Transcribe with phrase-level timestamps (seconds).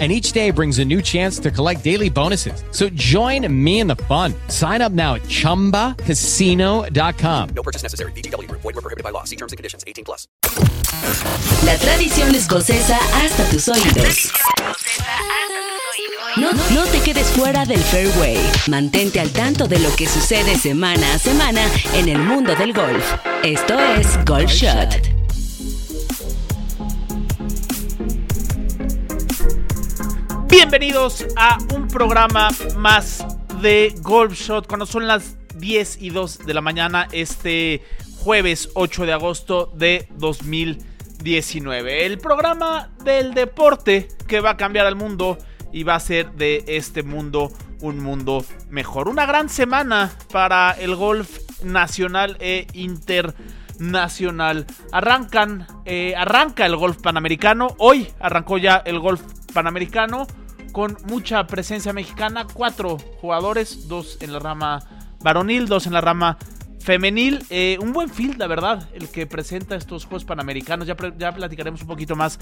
[0.00, 2.64] and each day brings a new chance to collect daily bonuses.
[2.72, 4.34] So join me in the fun.
[4.48, 7.48] Sign up now at ChumbaCasino.com.
[7.54, 8.10] No purchase necessary.
[8.12, 8.50] BGW.
[8.50, 9.22] Void were prohibited by law.
[9.22, 9.84] See terms and conditions.
[9.86, 10.26] 18 plus.
[11.64, 14.32] La tradición escocesa hasta tus oídos.
[16.36, 18.38] No, no te quedes fuera del fairway.
[18.68, 21.62] Mantente al tanto de lo que sucede semana a semana
[21.94, 23.14] en el mundo del golf.
[23.44, 25.13] Esto es Golf Shot.
[30.56, 33.26] Bienvenidos a un programa más
[33.60, 37.82] de Golf Shot cuando son las 10 y 2 de la mañana este
[38.18, 42.06] jueves 8 de agosto de 2019.
[42.06, 45.38] El programa del deporte que va a cambiar al mundo
[45.72, 47.50] y va a hacer de este mundo
[47.80, 49.08] un mundo mejor.
[49.08, 54.66] Una gran semana para el golf nacional e internacional.
[54.92, 57.74] Arrancan, eh, arranca el golf panamericano.
[57.78, 59.20] Hoy arrancó ya el golf
[59.52, 60.28] panamericano
[60.74, 62.48] con mucha presencia mexicana.
[62.52, 64.82] Cuatro jugadores, dos en la rama
[65.20, 66.36] varonil, dos en la rama
[66.80, 67.46] femenil.
[67.48, 70.88] Eh, un buen field, la verdad, el que presenta estos Juegos Panamericanos.
[70.88, 72.40] Ya, ya platicaremos un poquito más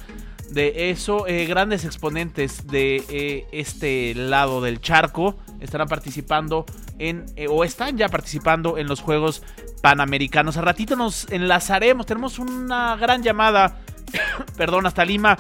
[0.50, 1.26] de eso.
[1.26, 6.64] Eh, grandes exponentes de eh, este lado del charco estarán participando
[6.98, 9.42] en, o están ya participando en los Juegos
[9.82, 10.56] Panamericanos.
[10.56, 13.76] A ratito nos enlazaremos, tenemos una gran llamada,
[14.56, 15.36] perdón, hasta Lima,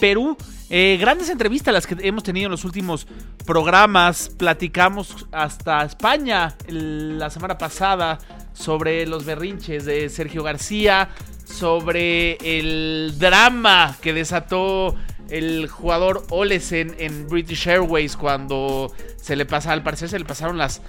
[0.00, 0.36] Perú
[0.76, 3.06] eh, grandes entrevistas las que hemos tenido en los últimos
[3.46, 4.28] programas.
[4.28, 8.18] Platicamos hasta España la semana pasada
[8.54, 11.10] sobre los berrinches de Sergio García,
[11.44, 14.96] sobre el drama que desató
[15.30, 20.58] el jugador Olesen en British Airways cuando se le pasa, al parecer se le pasaron
[20.58, 20.80] las,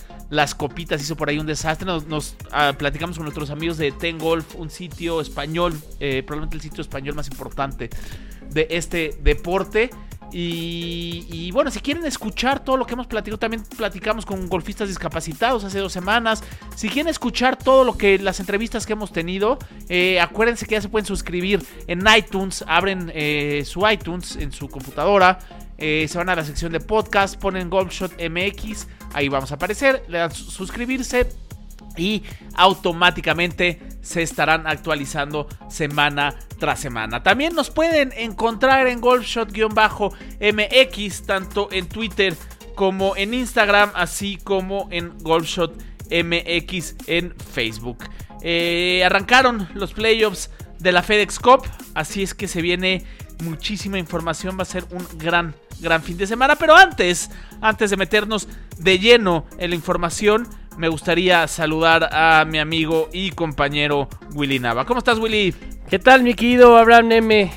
[0.55, 1.85] copitas, hizo por ahí un desastre.
[1.85, 6.63] Nos, ah, platicamos con nuestros amigos de Ten Golf, un sitio español, eh, probablemente el
[6.63, 7.91] sitio español más importante
[8.49, 9.89] de este deporte.
[10.37, 15.63] Y, bueno, si quieren escuchar todo lo que hemos platicado, también platicamos con golfistas discapacitados
[15.63, 16.43] hace dos semanas.
[16.75, 19.57] Si quieren escuchar todo lo que las entrevistas que hemos tenido,
[19.87, 22.65] eh, acuérdense que ya se pueden suscribir en iTunes.
[22.67, 25.39] Abren eh, su iTunes en su computadora.
[25.77, 30.05] Eh, se van a la sección de podcast, ponen Golfshot MX, ahí vamos a aparecer,
[30.07, 31.27] le dan suscribirse
[31.97, 32.23] y
[32.55, 37.23] automáticamente se estarán actualizando semana tras semana.
[37.23, 42.35] También nos pueden encontrar en Golfshot-MX, tanto en Twitter
[42.75, 45.73] como en Instagram, así como en Golfshot
[46.11, 47.97] MX en Facebook.
[48.41, 51.63] Eh, arrancaron los playoffs de la FedEx Cup,
[51.95, 53.03] así es que se viene
[53.43, 56.55] muchísima información, va a ser un gran, gran fin de semana.
[56.55, 57.31] Pero antes,
[57.61, 63.31] antes de meternos de lleno en la información, me gustaría saludar a mi amigo y
[63.31, 64.85] compañero Willy Nava.
[64.85, 65.53] ¿Cómo estás, Willy?
[65.89, 67.51] ¿Qué tal, mi querido Abraham M?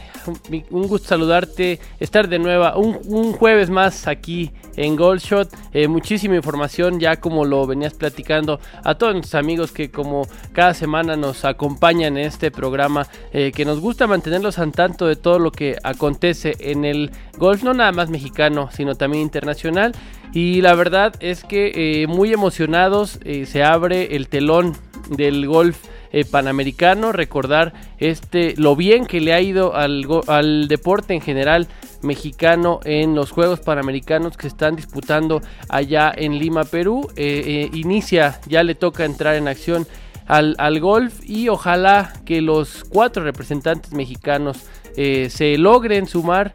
[0.70, 5.48] Un gusto saludarte, estar de nuevo un, jueves más aquí en Goldshot.
[5.72, 10.74] Eh, muchísima información, ya como lo venías platicando a todos nuestros amigos que como cada
[10.74, 15.38] semana nos acompañan en este programa, eh, que nos gusta mantenerlos al tanto de todo
[15.38, 19.94] lo que acontece en el golf, no nada más mexicano, sino también internacional.
[20.32, 24.76] Y la verdad es que eh, muy emocionados se abre el telón
[25.10, 25.78] del golf
[26.10, 31.68] eh, panamericano, recordar este lo bien que le ha ido al, deporte en general
[32.00, 37.08] mexicano en los Juegos Panamericanos que están disputando allá en Lima, Perú.
[37.16, 39.86] Eh, eh, inicia, ya le toca entrar en acción
[40.26, 44.64] al, al, golf y ojalá que los cuatro representantes mexicanos
[44.96, 46.52] se logren sumar.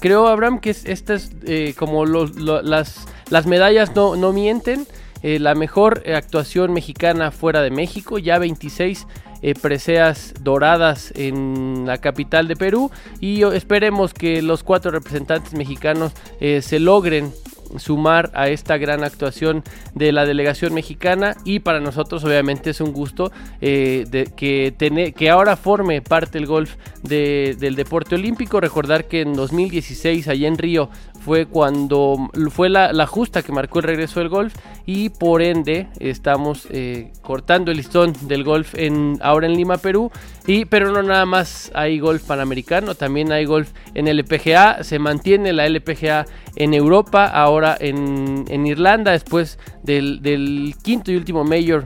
[0.00, 1.30] Creo, Abraham, que estas,
[1.76, 4.86] como los, las, las medallas no, no mienten.
[5.22, 9.06] Eh, la mejor eh, actuación mexicana fuera de México, ya 26
[9.42, 12.90] eh, preseas doradas en la capital de Perú.
[13.20, 17.32] Y esperemos que los cuatro representantes mexicanos se logren
[17.76, 19.62] sumar a esta gran actuación
[19.94, 25.56] de la delegación mexicana y para nosotros obviamente es un gusto de, que, que ahora
[25.56, 28.60] forme parte el golf del deporte olímpico.
[28.60, 30.90] Recordar que en 2016 allá en Río
[31.20, 34.54] fue cuando fue la, justa que marcó el regreso del golf
[34.86, 40.10] y por ende estamos eh, cortando el listón del golf en, ahora en Lima, Perú.
[40.46, 45.52] Y, pero no nada más hay golf panamericano, también hay golf en LPGA, se mantiene
[45.52, 46.24] la LPGA
[46.56, 51.84] en Europa, ahora en, Irlanda, después del quinto y último mayor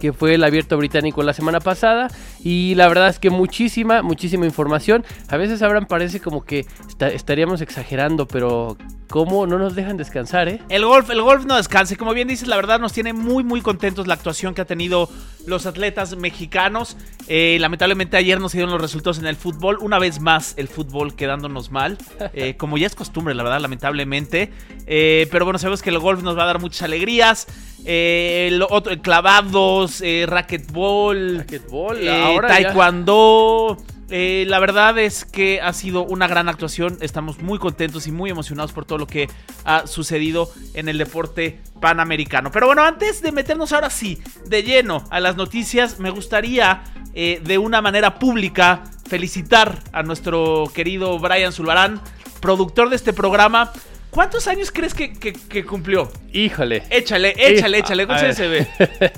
[0.00, 2.08] que fue el abierto británico la semana pasada.
[2.42, 5.04] Y la verdad es que muchísima, muchísima información.
[5.28, 8.76] A veces Abraham parece como que esta- estaríamos exagerando, pero
[9.08, 10.60] ¿cómo no nos dejan descansar, eh?
[10.68, 11.96] El golf, el golf no descanse.
[11.96, 15.08] Como bien dices, la verdad nos tiene muy, muy contentos la actuación que ha tenido
[15.46, 16.96] los atletas mexicanos.
[17.28, 19.78] Eh, lamentablemente ayer no se dieron los resultados en el fútbol.
[19.80, 21.98] Una vez más, el fútbol quedándonos mal.
[22.34, 24.50] eh, como ya es costumbre, la verdad, lamentablemente.
[24.86, 27.46] Eh, pero bueno, sabemos que el golf nos va a dar muchas alegrías.
[27.84, 32.46] Eh, el otro, el clavados, eh, racquetball, Racquetball, eh, ya.
[32.48, 33.76] taekwondo.
[34.10, 36.98] Eh, la verdad es que ha sido una gran actuación.
[37.00, 39.28] Estamos muy contentos y muy emocionados por todo lo que
[39.64, 42.50] ha sucedido en el deporte panamericano.
[42.50, 46.82] Pero bueno, antes de meternos ahora sí de lleno a las noticias, me gustaría
[47.14, 52.00] eh, de una manera pública felicitar a nuestro querido Brian Zulbarán,
[52.40, 53.72] productor de este programa.
[54.14, 56.08] ¿Cuántos años crees que, que- que cumplió?
[56.32, 56.84] Híjole.
[56.88, 58.06] Échale, échale, échale.
[58.06, 58.66] ¿Cuántos años se ve?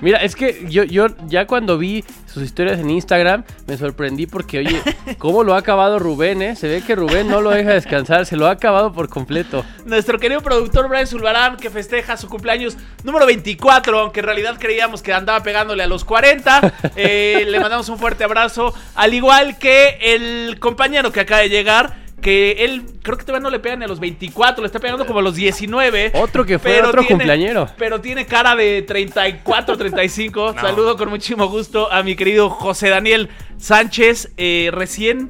[0.00, 4.58] Mira, es que yo, yo ya cuando vi sus historias en Instagram me sorprendí porque,
[4.60, 4.80] oye,
[5.18, 6.56] ¿cómo lo ha acabado Rubén, eh?
[6.56, 9.64] Se ve que Rubén no lo deja descansar, se lo ha acabado por completo.
[9.84, 15.02] Nuestro querido productor Brian Zulbarán, que festeja su cumpleaños número 24, aunque en realidad creíamos
[15.02, 16.72] que andaba pegándole a los 40.
[16.96, 18.72] Eh, le mandamos un fuerte abrazo.
[18.94, 23.50] Al igual que el compañero que acaba de llegar, que él creo que todavía no
[23.50, 26.12] le pega ni a los 24, le está pegando como a los 19.
[26.14, 27.68] Otro que fue pero otro tiene- cumpleañero.
[27.78, 30.54] Pero tiene cara de 34, 35.
[30.60, 33.28] Saludo con muchísimo gusto a mi querido José Daniel
[33.58, 35.28] Sánchez, eh, recién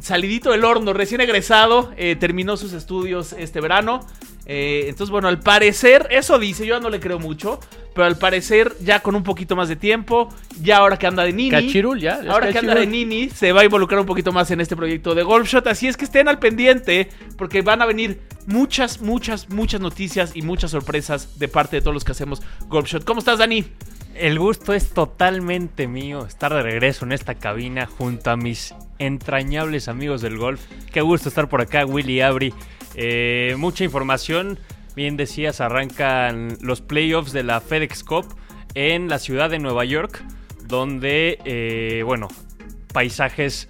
[0.00, 4.00] salidito del horno, recién egresado, eh, terminó sus estudios este verano.
[4.46, 7.60] Eh, entonces, bueno, al parecer, eso dice, yo no le creo mucho,
[7.94, 10.28] pero al parecer ya con un poquito más de tiempo,
[10.60, 11.50] ya ahora que anda de Nini.
[11.50, 12.86] Cachirul, ya, Ahora que anda de.
[12.86, 15.66] Nini, se va a involucrar un poquito más en este proyecto de Golf Shot.
[15.66, 20.42] Así es que estén al pendiente, porque van a venir muchas, muchas, muchas noticias y
[20.42, 23.04] muchas sorpresas de parte de todos los que hacemos Golf Shot.
[23.04, 23.64] ¿Cómo estás, Dani?
[24.14, 29.88] El gusto es totalmente mío estar de regreso en esta cabina junto a mis entrañables
[29.88, 30.60] amigos del golf.
[30.92, 32.52] Qué gusto estar por acá, Willy Abri.
[32.94, 34.58] Eh, mucha información.
[34.96, 38.26] Bien decías, arrancan los playoffs de la FedEx Cup
[38.74, 40.22] en la ciudad de Nueva York,
[40.66, 42.28] donde, eh, bueno,
[42.92, 43.68] paisajes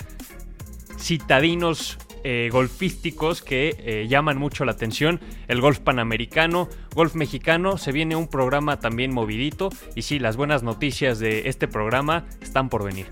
[0.99, 5.20] citadinos eh, golfísticos que llaman mucho la atención.
[5.49, 9.70] El golf panamericano, golf mexicano, se viene un programa también movidito.
[9.94, 13.06] Y sí, las buenas noticias de este programa están por venir.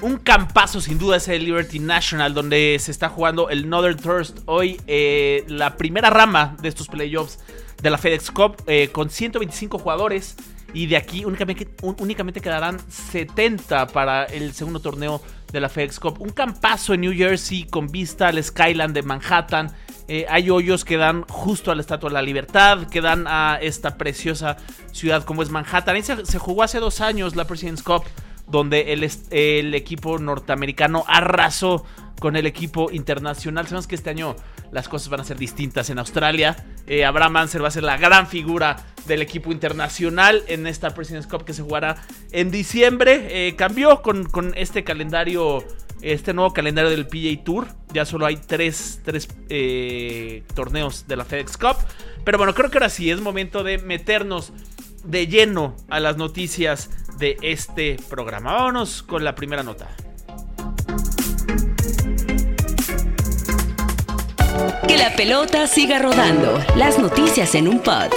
[0.00, 4.38] Un campazo sin duda es el Liberty National, donde se está jugando el Northern Thirst
[4.46, 7.40] hoy, eh, la primera rama de estos playoffs
[7.82, 10.36] de la FedEx Cup, eh, con 125 jugadores.
[10.72, 16.20] Y de aquí únicamente, únicamente quedarán 70 para el segundo torneo de la FedEx Cup.
[16.20, 19.72] Un campazo en New Jersey con vista al Skyline de Manhattan.
[20.06, 23.58] Eh, hay hoyos que dan justo a la Estatua de la Libertad, que dan a
[23.60, 24.58] esta preciosa
[24.92, 25.96] ciudad como es Manhattan.
[25.96, 28.04] Ahí se, se jugó hace dos años la President's Cup
[28.50, 31.84] donde el, el equipo norteamericano arrasó
[32.18, 33.66] con el equipo internacional.
[33.66, 34.36] Sabemos que este año
[34.70, 36.56] las cosas van a ser distintas en Australia.
[36.86, 41.26] Eh, Abraham Anser va a ser la gran figura del equipo internacional en esta President's
[41.26, 41.96] Cup que se jugará
[42.32, 43.48] en diciembre.
[43.48, 45.64] Eh, cambió con, con este calendario,
[46.02, 47.68] este nuevo calendario del PGA Tour.
[47.92, 51.76] Ya solo hay tres, tres, eh, torneos de la FedEx Cup.
[52.24, 54.52] Pero bueno, creo que ahora sí es momento de meternos
[55.04, 58.52] de lleno a las noticias de este programa.
[58.54, 59.88] Vámonos con la primera nota.
[64.86, 66.58] Que la pelota siga rodando.
[66.76, 68.10] Las noticias en un pod.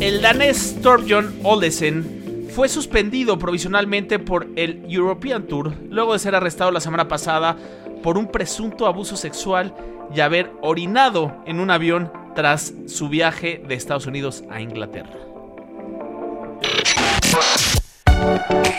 [0.00, 6.70] El danés Torbjörn Olesen fue suspendido provisionalmente por el European Tour luego de ser arrestado
[6.70, 7.56] la semana pasada
[8.02, 9.74] por un presunto abuso sexual
[10.14, 15.10] y haber orinado en un avión tras su viaje de Estados Unidos a Inglaterra.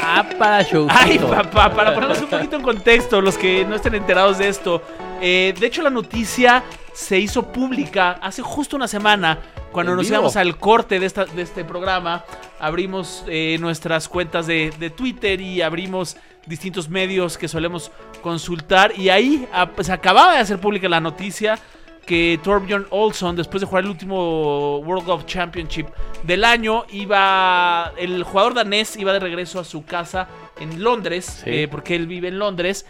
[0.02, 0.88] Ah, para show.
[0.90, 4.82] Ay, papá, para ponernos un poquito en contexto, los que no estén enterados de esto.
[5.22, 9.40] eh, de hecho, la noticia se hizo pública hace justo una semana.
[9.72, 12.24] Cuando ¿En nos íbamos al corte de, esta, de este programa,
[12.60, 18.94] abrimos eh, nuestras cuentas de, de Twitter y abrimos distintos medios que solemos consultar.
[18.98, 21.60] Y ahí ah, pues, acababa de hacer pública la noticia
[22.08, 25.86] que Torbjörn Olson, después de jugar el último World Golf Championship
[26.24, 27.94] del año, iba.
[27.98, 30.28] El jugador danés iba de regreso a su casa
[30.60, 31.50] en Londres, Sí.
[31.52, 32.86] eh, porque él vive en Londres.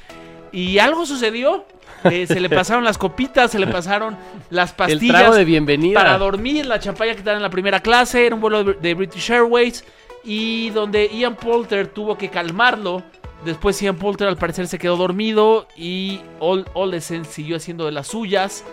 [0.54, 1.66] Y algo sucedió.
[2.04, 4.16] eh, se le pasaron las copitas, se le pasaron
[4.52, 6.00] las El pastillas trago de bienvenida.
[6.00, 9.32] para dormir, la champaña que dan en la primera clase, era un vuelo de, British
[9.32, 9.84] Airways
[10.24, 13.02] y donde Ian Poulter tuvo que calmarlo.
[13.46, 18.08] Después Ian Poulter al parecer se quedó dormido y Ol Olesen siguió haciendo de las
[18.08, 18.64] suyas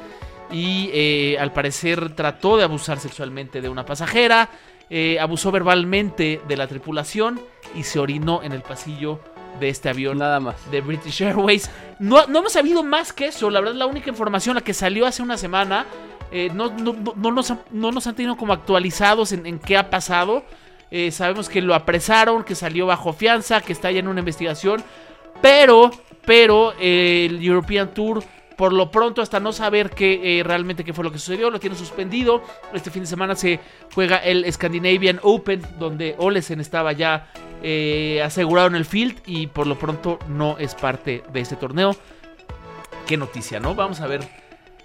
[0.50, 4.48] y eh, al parecer trató de abusar sexualmente de una pasajera,
[4.90, 7.40] eh, abusó verbalmente de la tripulación
[7.74, 9.18] y se orinó en el pasillo
[9.58, 10.70] de este avión Nada más.
[10.70, 11.70] de British Airways.
[11.98, 13.50] No, no hemos sabido más que eso.
[13.50, 15.86] La verdad, la única información, la que salió hace una semana,
[16.32, 19.58] eh, no, no- no- no nos, han- no nos han tenido como actualizados en, en
[19.58, 20.44] qué ha pasado.
[20.90, 24.82] Eh, sabemos que lo apresaron, que salió bajo fianza, que está ya en una investigación.
[25.40, 25.90] Pero,
[26.26, 28.22] pero eh, el European Tour,
[28.56, 31.60] por lo pronto, hasta no saber qué eh, realmente qué fue lo que sucedió, lo
[31.60, 32.42] tiene suspendido.
[32.72, 33.60] Este fin de semana se
[33.94, 37.28] juega el Scandinavian Open, donde Olesen estaba ya
[37.62, 41.96] eh, asegurado en el field y por lo pronto no es parte de este torneo.
[43.06, 43.74] Qué noticia, ¿no?
[43.74, 44.20] Vamos a ver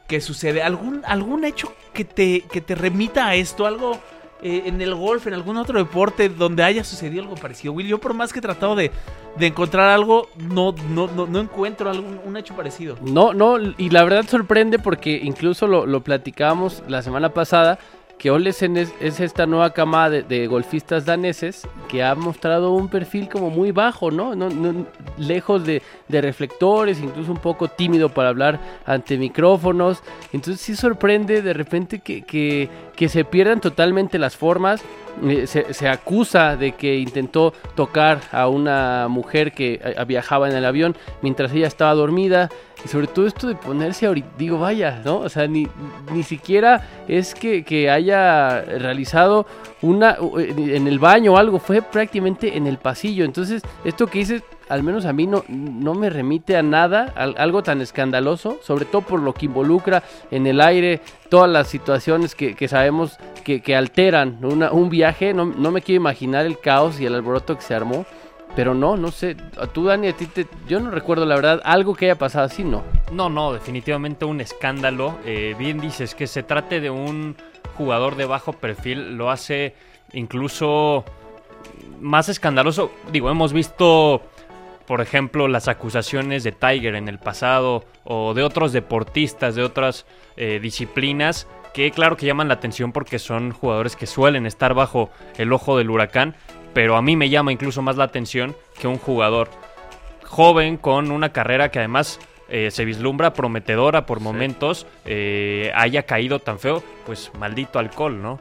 [0.07, 0.63] qué sucede.
[0.63, 3.65] ¿Algún, algún hecho que te, que te remita a esto?
[3.65, 3.99] ¿Algo
[4.41, 7.73] eh, en el golf, en algún otro deporte donde haya sucedido algo parecido?
[7.73, 8.91] Will, yo por más que he tratado de,
[9.37, 12.97] de encontrar algo, no, no, no, no encuentro algún, un hecho parecido.
[13.01, 17.79] No, no, y la verdad sorprende porque incluso lo, lo platicábamos la semana pasada,
[18.19, 23.29] que Olesen es, es esta nueva cama de, golfistas daneses que ha mostrado un perfil
[23.29, 24.35] como muy bajo, ¿no?
[24.35, 24.85] No-
[25.17, 30.03] lejos de, reflectores, incluso un poco tímido para hablar ante micrófonos.
[30.33, 34.83] Entonces sí sorprende de repente que, que, se pierdan totalmente las formas.
[35.23, 40.55] Eh, Se, se acusa de que intentó tocar a una mujer que eh, viajaba en
[40.57, 42.49] el avión mientras ella estaba dormida.
[42.85, 45.17] Y sobre todo esto de ponerse ahorita, digo, vaya, ¿no?
[45.19, 45.67] O sea, ni,
[46.13, 49.45] ni siquiera es que, que haya realizado
[49.81, 53.25] una u- en el baño o algo, fue prácticamente en el pasillo.
[53.25, 57.35] Entonces, esto que dices, al menos a mí no, no me remite a nada, al-
[57.37, 62.33] algo tan escandaloso, sobre todo por lo que involucra en el aire todas las situaciones
[62.33, 65.33] que, que sabemos que, que alteran una- un viaje.
[65.33, 68.05] No, no me quiero imaginar el caos y el alboroto que se armó.
[68.55, 69.35] Pero no, no sé.
[69.73, 72.63] Tú, Dani, a ti te, yo no recuerdo la verdad algo que haya pasado así,
[72.63, 72.83] no.
[73.11, 75.17] No, no, definitivamente un escándalo.
[75.25, 77.35] Eh, bien dices que se trate de un
[77.77, 79.75] jugador de bajo perfil, lo hace
[80.13, 81.05] incluso
[81.99, 82.91] más escandaloso.
[83.11, 84.21] Digo, hemos visto,
[84.85, 90.05] por ejemplo, las acusaciones de Tiger en el pasado o de otros deportistas de otras
[90.35, 95.09] eh, disciplinas que claro que llaman la atención porque son jugadores que suelen estar bajo
[95.37, 96.35] el ojo del huracán,
[96.73, 99.49] pero a mí me llama incluso más la atención que un jugador
[100.23, 106.39] joven con una carrera que además eh, se vislumbra prometedora por momentos eh, haya caído
[106.39, 108.39] tan feo, pues maldito alcohol, ¿no?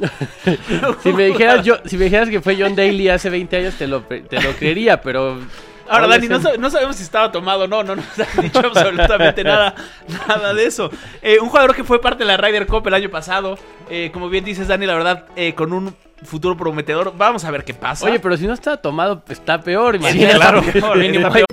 [1.02, 3.86] Si me dijeras yo, si me dijeras que fue John Daly hace 20 años te
[3.86, 5.38] lo, te lo creería, pero
[5.90, 9.42] Ahora, Dani, no, no sabemos si estaba tomado o no, no nos han dicho absolutamente
[9.44, 9.74] nada,
[10.28, 10.90] nada de eso.
[11.20, 13.58] Eh, un jugador que fue parte de la Ryder Cup el año pasado,
[13.90, 17.14] eh, como bien dices, Dani, la verdad, eh, con un futuro prometedor.
[17.16, 18.06] Vamos a ver qué pasa.
[18.06, 20.34] Oye, pero si no está tomado, está peor, Sí, imagínate.
[20.36, 21.46] claro, está peor.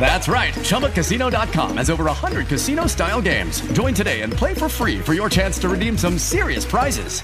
[0.00, 0.54] That's right.
[0.54, 3.60] ChumbaCasino.com has over 100 casino style games.
[3.72, 7.22] Join today and play for free for your chance to redeem some serious prizes.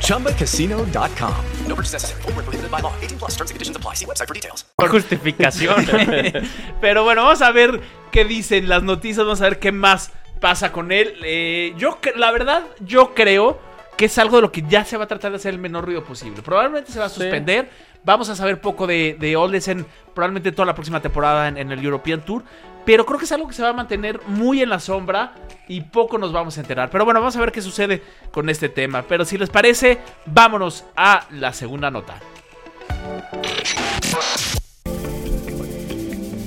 [0.00, 1.44] ChumbaCasino.com.
[1.66, 2.22] No purchase necessary.
[2.22, 2.94] Void were prohibited by law.
[3.00, 3.32] 18 plus.
[3.32, 3.94] Terms and conditions apply.
[3.94, 4.64] See website for details.
[4.78, 5.86] Justificación.
[6.80, 10.72] Pero bueno, vamos a ver qué dicen las noticias, vamos a ver qué más pasa
[10.72, 11.14] con él.
[11.22, 13.58] Eh, yo, la verdad, yo creo
[13.96, 15.84] que es algo de lo que ya se va a tratar de hacer el menor
[15.84, 16.42] ruido posible.
[16.42, 17.70] Probablemente se va a suspender.
[18.04, 21.84] Vamos a saber poco de, de Olesen probablemente toda la próxima temporada en, en el
[21.84, 22.42] European Tour.
[22.84, 25.32] Pero creo que es algo que se va a mantener muy en la sombra
[25.66, 26.88] y poco nos vamos a enterar.
[26.88, 28.00] Pero bueno, vamos a ver qué sucede
[28.30, 29.02] con este tema.
[29.02, 32.20] Pero si les parece, vámonos a la segunda nota.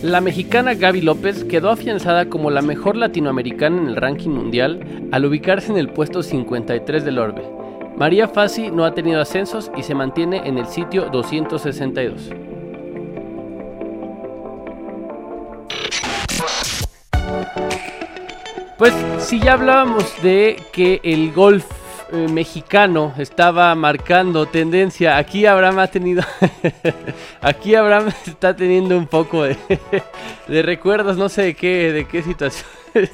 [0.03, 5.25] La mexicana Gaby López quedó afianzada como la mejor latinoamericana en el ranking mundial al
[5.25, 7.43] ubicarse en el puesto 53 del Orbe.
[7.97, 12.29] María Fassi no ha tenido ascensos y se mantiene en el sitio 262.
[18.77, 21.65] Pues si ya hablábamos de que el golf
[22.11, 25.17] eh, mexicano estaba marcando tendencia.
[25.17, 26.23] Aquí Abraham ha tenido.
[27.41, 29.57] aquí Abraham está teniendo un poco de,
[30.47, 32.65] de recuerdos, no sé de qué, de qué situación.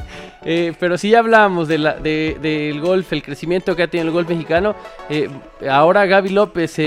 [0.47, 4.13] Eh, pero sí hablábamos de la, de- del golf, el crecimiento que ha tenido el
[4.13, 4.75] golf mexicano.
[5.09, 5.27] Eh,
[5.67, 6.77] ahora Gaby López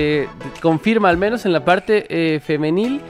[0.63, 3.01] confirma, al menos en la parte femenil,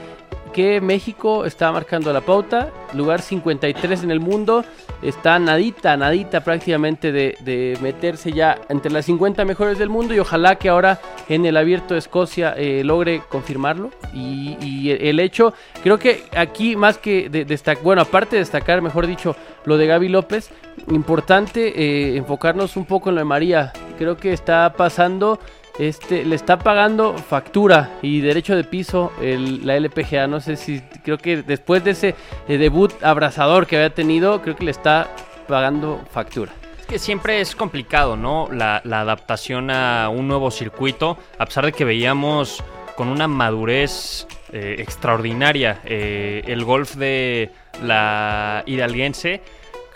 [0.51, 2.71] que México está marcando la pauta.
[2.95, 4.65] Lugar 53 en el mundo.
[5.01, 10.13] Está nadita, nadita prácticamente de, de meterse ya entre las 50 mejores del mundo.
[10.13, 13.91] Y ojalá que ahora en el abierto de Escocia eh, logre confirmarlo.
[14.13, 15.53] Y, y el hecho,
[15.83, 19.87] creo que aquí más que de, destac- bueno, aparte de destacar, mejor dicho, lo de
[19.87, 20.49] Gaby López,
[20.89, 23.71] importante eh, enfocarnos un poco en lo de María.
[23.97, 25.39] Creo que está pasando
[25.79, 30.27] este, le está pagando factura y derecho de piso el- la LPGA.
[30.27, 32.15] No sé si, creo que después de ese
[32.47, 35.09] eh, debut abrazador que había tenido, creo que le está
[35.47, 36.51] pagando factura.
[36.87, 38.49] Que siempre es complicado, ¿no?
[38.51, 42.63] La, la adaptación a un nuevo circuito, a pesar de que veíamos
[42.95, 47.51] con una madurez eh, extraordinaria eh, el golf de
[47.83, 49.41] la hidalguense.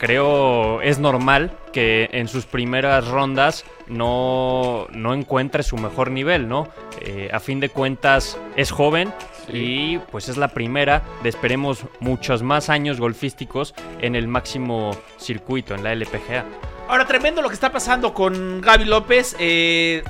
[0.03, 6.67] Creo es normal que en sus primeras rondas no, no encuentre su mejor nivel, ¿no?
[6.99, 9.13] Eh, a fin de cuentas es joven
[9.47, 15.73] y pues es la primera de esperemos muchos más años golfísticos en el máximo circuito,
[15.73, 16.43] en la LPGA.
[16.89, 19.37] Ahora, tremendo lo que está pasando con Gaby López.
[19.39, 20.03] eh,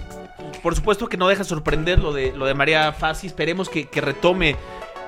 [0.63, 3.27] por supuesto que no deja sorprender lo de, lo de María Fassi.
[3.27, 4.55] Esperemos que, que retome.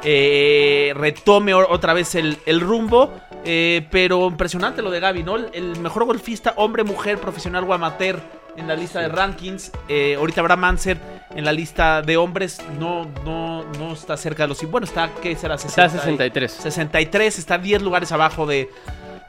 [0.04, 3.12] eh, retome otra vez el, el rumbo.
[3.46, 5.36] Eh, pero impresionante lo de Gaby, ¿no?
[5.36, 8.20] El, mejor golfista, hombre, mujer, profesional o amateur
[8.58, 9.72] en la lista de rankings.
[9.88, 10.98] Eh, ahorita habrá Manser
[11.36, 12.60] en la lista de hombres.
[12.80, 14.70] No, no, no está cerca de los.
[14.70, 15.56] Bueno, está, ¿qué será?
[15.56, 16.52] Está 60 y- 63.
[16.52, 18.70] 63, está 10 lugares abajo de,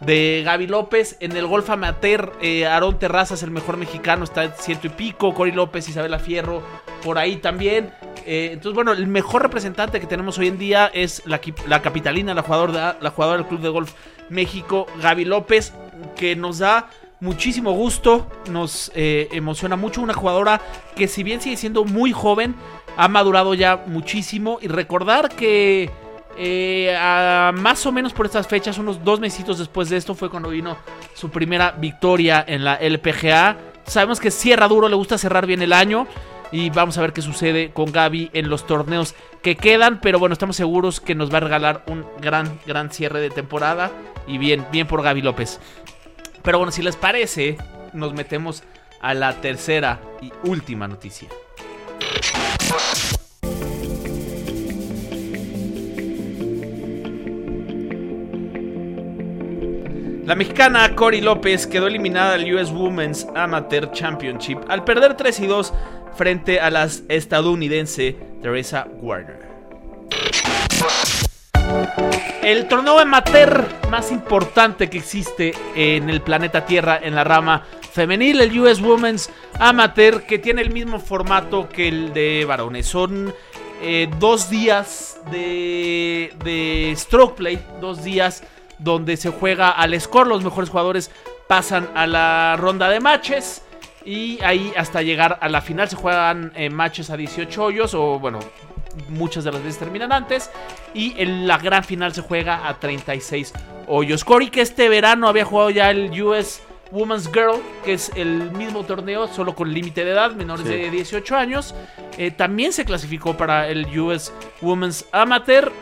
[0.00, 1.16] de Gaby López.
[1.20, 5.34] En el golf amateur, eh, Aarón Terrazas, el mejor mexicano, está en ciento y pico.
[5.34, 6.62] Cory López, Isabela Fierro,
[7.02, 7.92] por ahí también.
[8.26, 11.40] Eh, entonces, bueno, el mejor representante que tenemos hoy en día es la,
[11.80, 13.92] capitalina, la jugadora, la jugadora del Club de Golf
[14.28, 15.72] México, Gaby López,
[16.16, 20.02] que nos da muchísimo gusto, nos eh, emociona mucho.
[20.02, 20.60] Una jugadora
[20.96, 22.56] que, si bien sigue siendo muy joven,
[22.96, 24.58] ha madurado ya muchísimo.
[24.60, 25.90] Y recordar que
[26.36, 26.96] eh,
[27.54, 30.76] más o menos por estas fechas, unos dos mesitos después de esto, fue cuando vino
[31.14, 33.56] su primera victoria en la LPGA.
[33.86, 36.06] Sabemos que cierra duro, le gusta cerrar bien el año.
[36.52, 40.00] Y vamos a ver qué sucede con Gaby en los torneos que quedan.
[40.00, 43.90] Pero bueno, estamos seguros que nos va a regalar un gran, gran cierre de temporada.
[44.28, 45.60] Y bien, bien por Gaby López.
[46.42, 47.56] Pero bueno, si les parece,
[47.92, 48.62] nos metemos
[49.00, 51.28] a la tercera y última noticia.
[60.26, 65.47] La mexicana Cory López quedó eliminada del US Women's Amateur Championship al perder 3 y
[65.47, 65.73] 2
[66.17, 69.47] frente a la estadounidense Teresa Warner.
[72.43, 78.41] El torneo amateur más importante que existe en el planeta Tierra en la rama femenil,
[78.41, 82.86] el US Women's Amateur, que tiene el mismo formato que el de varones.
[82.86, 83.32] Son
[83.80, 88.43] eh, dos días de, de stroke play, dos días
[88.78, 91.10] donde se juega al score, los mejores jugadores
[91.49, 93.62] pasan a la ronda de matches.
[94.04, 98.21] Y ahí hasta llegar a la final se juegan eh, matches a 18 hoyos o
[98.21, 98.39] bueno,
[99.08, 100.50] muchas de las veces terminan antes.
[100.95, 103.52] Y en la gran final se juega a 36
[103.89, 104.25] hoyos.
[104.25, 106.60] Cory que este verano había jugado ya el US
[106.93, 110.73] Women's Girl, que es el mismo torneo, solo con límite de edad, menores Sí.
[110.73, 111.75] de 18 años.
[112.17, 115.73] Eh, también se clasificó para el US Women's Amateur.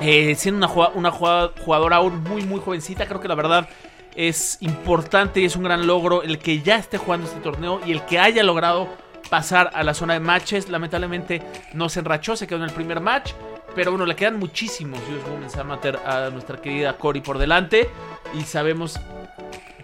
[0.00, 3.68] Eh, siendo una, una jugadora aún muy muy jovencita, creo que la verdad
[4.14, 7.92] es importante y es un gran logro el que ya esté jugando este torneo y
[7.92, 8.88] el que haya logrado
[9.28, 10.68] pasar a la zona de matches.
[10.68, 11.42] Lamentablemente
[11.74, 13.32] no se enrachó, se quedó en el primer match.
[13.74, 17.88] Pero bueno, le quedan muchísimos US Women's Amateur a nuestra querida Cory por delante.
[18.34, 18.98] Y sabemos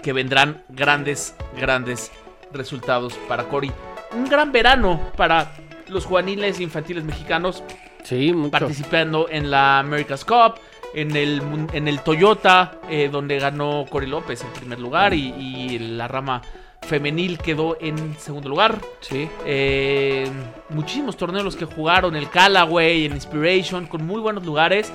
[0.03, 2.11] que vendrán grandes, grandes
[2.53, 3.71] resultados para Cory.
[4.13, 5.53] Un gran verano para
[5.89, 7.63] los juveniles infantiles mexicanos
[8.05, 8.53] Sí, mucho.
[8.53, 10.61] participando en la America's Cup,
[10.95, 15.79] en el, en el Toyota, eh, donde ganó Cory López en primer lugar y, y
[15.81, 16.41] la rama
[16.85, 18.79] femenil quedó en segundo lugar.
[19.01, 19.29] Sí.
[19.45, 20.29] Eh,
[20.71, 24.93] muchísimos torneos los que jugaron, el Callaway, el Inspiration, con muy buenos lugares.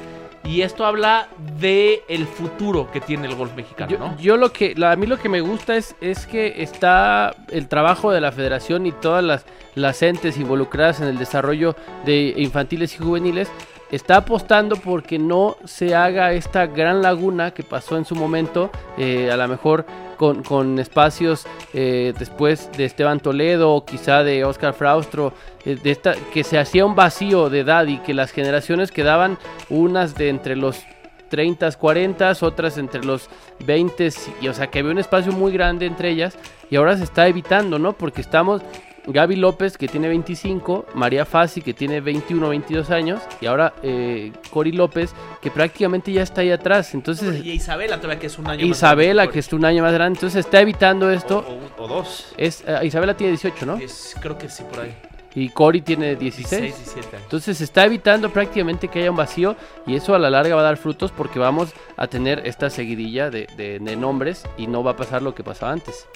[0.49, 1.27] Y esto habla
[1.59, 4.17] de el futuro que tiene el golf mexicano, Yo, ¿no?
[4.17, 7.67] yo lo que, la- a mí lo que me gusta es, es que está el
[7.67, 12.95] trabajo de la federación y todas las, las entes involucradas en el desarrollo de infantiles
[12.95, 13.47] y juveniles
[13.91, 19.29] está apostando porque no se haga esta gran laguna que pasó en su momento, eh,
[19.31, 19.85] a lo mejor
[20.19, 25.31] con, con espacios eh, después de Esteban Toledo quizá de Oscar Fraustro,
[25.63, 29.37] eh, de esta, que se hacía un vacío de edad y que las generaciones quedaban
[29.69, 30.83] unas de entre los
[31.29, 33.29] 30, 40, otras entre los
[33.65, 34.09] 20,
[34.41, 36.37] y, o sea que había un espacio muy grande entre ellas
[36.69, 37.93] y ahora se está evitando, ¿no?
[37.93, 38.61] Porque estamos
[39.07, 44.31] Gaby López que tiene 25, María Fassi que tiene 21, 22 años y ahora eh,
[44.51, 48.47] Cori López que prácticamente ya está ahí atrás, entonces Y Isabela todavía que es un
[48.47, 51.45] año más Isabela grande que es un año más grande, entonces está evitando esto.
[51.77, 52.33] O, o- o dos.
[52.37, 53.77] Es, eh, Isabela tiene 18, ¿no?
[53.77, 54.93] Es- creo que sí, por ahí.
[55.35, 56.61] Y Cori tiene 16.
[56.61, 57.23] 16, 17 años.
[57.25, 60.61] Entonces se está evitando prácticamente que haya un vacío y eso a la larga va
[60.61, 64.83] a dar frutos porque vamos a tener esta seguidilla de, de- de nombres y no
[64.83, 66.07] va a pasar lo que pasaba antes.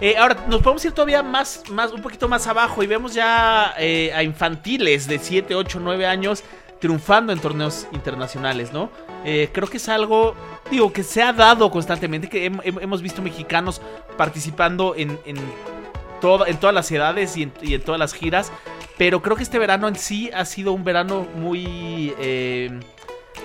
[0.00, 3.74] Eh, ahora, nos podemos ir todavía más, más, un poquito más abajo y vemos ya
[3.78, 6.42] eh, a infantiles de 7, 8, 9 años
[6.80, 8.90] triunfando en torneos internacionales, ¿no?
[9.26, 10.34] Eh, creo que es algo,
[10.70, 13.82] digo, que se ha dado constantemente, que hem- hem- hemos visto mexicanos
[14.16, 17.42] participando en, en, en todas las edades y
[17.74, 18.50] en todas las giras,
[18.96, 22.14] pero creo que este verano en sí ha sido un verano muy...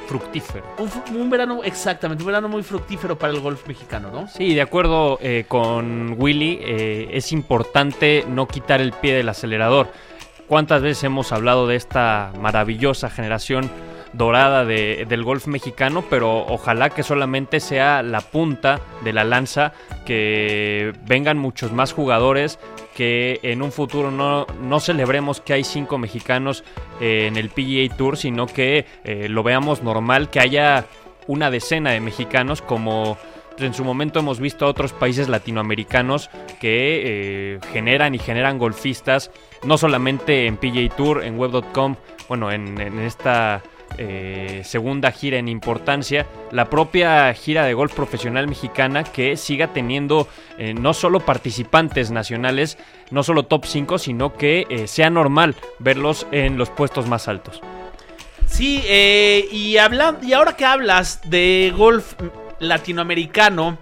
[0.08, 0.66] Fructífero.
[1.14, 4.28] un verano, exactamente, un verano muy fructífero para el golf mexicano, ¿no?
[4.28, 9.92] Sí, de acuerdo eh, con Willy, eh, es importante no quitar el pie del acelerador.
[10.48, 13.72] ¿Cuántas veces hemos hablado de esta maravillosa generación
[14.18, 16.04] dorada de- del golf mexicano?
[16.10, 19.74] Pero ojalá que solamente sea la punta de la lanza,
[20.06, 22.60] que vengan muchos más jugadores,
[22.96, 26.64] que en un futuro no, no celebremos que hay cinco mexicanos
[27.02, 30.86] eh, en el PGA Tour, sino que eh, lo veamos normal, que haya
[31.28, 33.18] una decena de mexicanos como
[33.58, 39.32] en su momento hemos visto a otros países latinoamericanos que eh, generan y generan golfistas,
[39.64, 41.96] no solamente en PGA Tour, en web.com,
[42.28, 43.64] bueno, en, en esta
[43.98, 50.28] eh, segunda gira en importancia, la propia gira de golf profesional mexicana que siga teniendo
[50.58, 52.78] eh, no solo participantes nacionales,
[53.12, 57.62] no solo top 5, sino que eh, sea normal verlos en los puestos más altos.
[58.48, 58.84] Sí,
[59.52, 62.14] y, hablan- y ahora que hablas de golf
[62.60, 63.78] latinoamericano,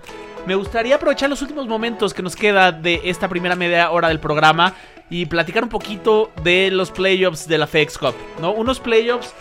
[0.45, 4.19] me gustaría aprovechar los últimos momentos que nos queda de esta primera media hora del
[4.19, 4.73] programa
[5.09, 8.51] y platicar un poquito de los playoffs de la FedEx Cup, ¿no?
[8.51, 9.33] Unos playoffs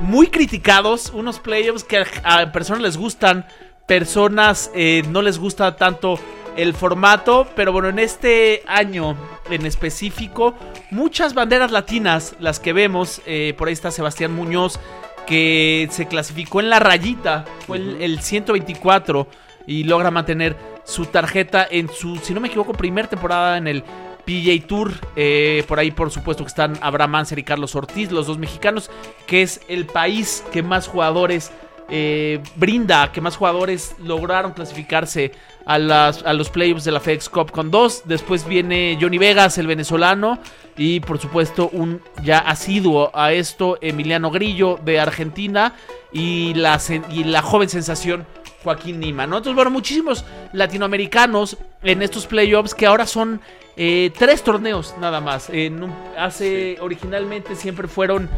[0.00, 3.46] muy criticados, unos playoffs que a, personas les gustan,
[3.86, 6.18] personas eh, no les gusta tanto
[6.56, 9.16] el formato, pero bueno, en este año
[9.50, 10.54] en específico,
[10.90, 14.78] muchas banderas latinas, las que vemos, eh, por ahí está Sebastián Muñoz,
[15.26, 19.26] que se clasificó en la rayita, fue el, el 124
[19.66, 23.84] y logra mantener su tarjeta en su, si no me equivoco, primer temporada en el
[24.24, 24.92] PJ Tour.
[25.16, 28.90] Eh, por ahí, por supuesto, que están Abraham Manser y Carlos Ortiz, los dos mexicanos,
[29.26, 31.52] que es el país que más jugadores
[31.90, 35.32] eh, brinda, que más jugadores lograron clasificarse
[35.66, 38.02] a, las, a los playoffs de la FedEx Cup con dos.
[38.06, 40.38] Después viene Johnny Vegas, el venezolano,
[40.76, 45.74] y por supuesto un ya asiduo a esto, Emiliano Grillo de Argentina
[46.12, 48.26] y la, y la joven sensación
[48.62, 49.36] Joaquín Nima, ¿no?
[49.36, 53.42] Entonces, bueno, muchísimos latinoamericanos en estos playoffs que ahora son
[53.76, 55.50] eh, tres torneos nada más.
[55.50, 58.28] En un- hace originalmente siempre fueron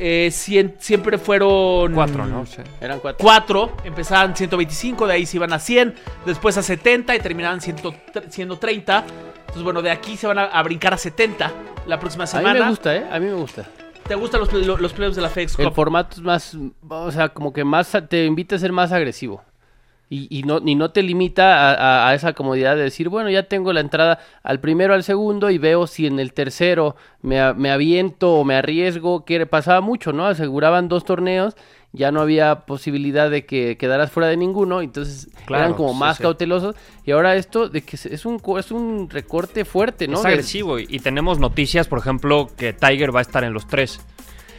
[0.00, 2.44] eh, cien- siempre fueron Cuatro, ¿no?
[2.80, 3.18] Eran cuatro.
[3.20, 7.76] 4, empezaban 125, de ahí se iban a 100, después a 70 y terminaban 100
[8.30, 9.04] siendo 30.
[9.40, 11.50] Entonces, bueno, de aquí se van a, a brincar a 70
[11.86, 12.60] la próxima A mí semana.
[12.64, 13.06] me gusta, ¿eh?
[13.10, 13.66] A mí me gusta.
[14.06, 15.74] ¿Te gustan los, lo- los playoffs de la FedEx El Cup?
[15.74, 16.56] formato es más,
[16.88, 19.42] o sea, como que más te invita a ser más agresivo.
[20.10, 21.74] Y, y no, y no te limita a,
[22.06, 25.50] a- a esa comodidad de decir, bueno, ya tengo la entrada al primero, al segundo
[25.50, 30.14] y veo si en el tercero me, me aviento o me arriesgo, que pasaba mucho,
[30.14, 30.24] ¿no?
[30.26, 31.56] Aseguraban dos torneos,
[31.92, 36.16] ya no había posibilidad de que quedaras fuera de ninguno, entonces Claro, eran como más
[36.16, 36.22] sí.
[36.22, 36.74] cautelosos.
[37.04, 40.20] Y ahora esto de que se- es un, co- es un recorte fuerte, ¿no?
[40.20, 43.66] Es agresivo y, y tenemos noticias, por ejemplo, que Tiger va a estar en los
[43.68, 44.00] tres.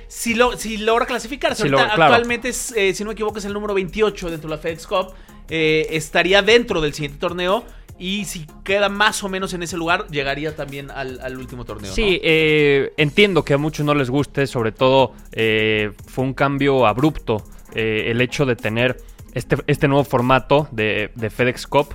[0.08, 2.14] Si, lo, si logra clasificarse, Si ahorita claro.
[2.14, 4.86] actualmente, es, eh, si no me equivoco, es el número 28 dentro de la FedEx
[4.88, 5.14] Cup.
[5.50, 7.64] Eh, estaría dentro del siguiente torneo.
[7.98, 11.92] Y si queda más o menos en ese lugar, llegaría también al, al último torneo.
[11.94, 16.88] Sí, eh, entiendo que a muchos no les guste, sobre todo eh, fue un cambio
[16.88, 17.44] abrupto
[17.76, 18.98] el hecho de tener
[19.34, 21.94] este, este nuevo formato de, de FedEx Cup,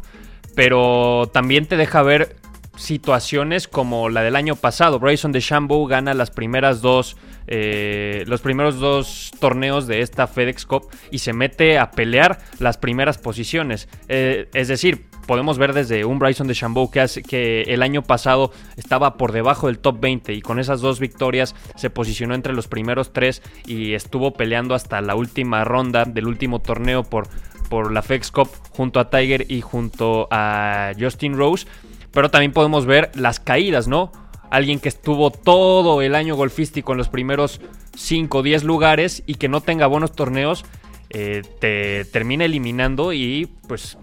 [0.54, 2.36] pero también te deja ver
[2.76, 4.98] situaciones como la del año pasado.
[4.98, 10.88] Bryson DeChambeau gana las primeras dos, eh, los primeros dos torneos de esta FedEx Cup
[11.10, 13.88] y se mete a pelear las primeras posiciones.
[14.08, 18.52] Eh, es decir, podemos ver desde un Bryson DeChambeau que, hace, que el año pasado
[18.76, 22.68] estaba por debajo del top 20 y con esas dos victorias se posicionó entre los
[22.68, 27.28] primeros tres y estuvo peleando hasta la última ronda del último torneo por
[27.64, 31.66] por la FedEx Cup junto a Tiger y junto a Justin Rose.
[32.14, 34.12] Pero también podemos ver las caídas, ¿no?
[34.50, 37.60] Alguien que estuvo todo el año golfístico en los primeros
[37.96, 40.64] 5 o 10 lugares y que no tenga buenos torneos,
[41.10, 43.98] eh, te termina eliminando y pues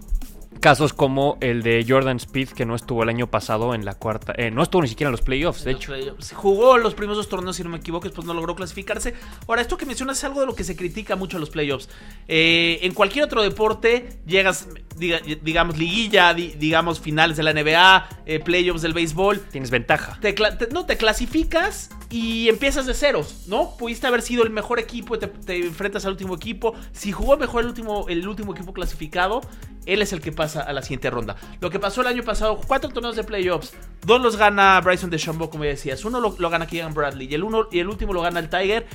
[0.62, 4.32] casos como el de Jordan Speed que no estuvo el año pasado en la cuarta,
[4.38, 5.92] eh, no estuvo ni siquiera en los playoffs, de Los hecho.
[5.92, 6.32] playoffs.
[6.32, 9.12] Jugó los primeros dos torneos, si no me equivoco, después no logró clasificarse.
[9.46, 11.88] Ahora, esto que mencionas es algo de lo que se critica mucho a los playoffs.
[12.28, 18.08] Eh, en cualquier otro deporte, llegas, diga- digamos, liguilla, di- digamos, finales de la NBA,
[18.24, 19.40] eh, playoffs del béisbol.
[19.50, 20.18] Tienes ventaja.
[20.20, 23.74] Te cla- te- no, te clasificas y empiezas de ceros, ¿no?
[23.78, 26.74] Pudiste haber sido el mejor equipo te, te enfrentas al último equipo.
[26.92, 29.40] Si jugó mejor el último, el último equipo clasificado,
[29.86, 31.36] él es el que pasa a la siguiente ronda.
[31.60, 33.72] Lo que pasó el año pasado, cuatro torneos de playoffs,
[34.04, 37.34] dos los gana Bryson DeChambeau, como ya decías, uno lo, lo gana Keegan Bradley y
[37.34, 38.86] el, uno, y el último lo gana el Tiger.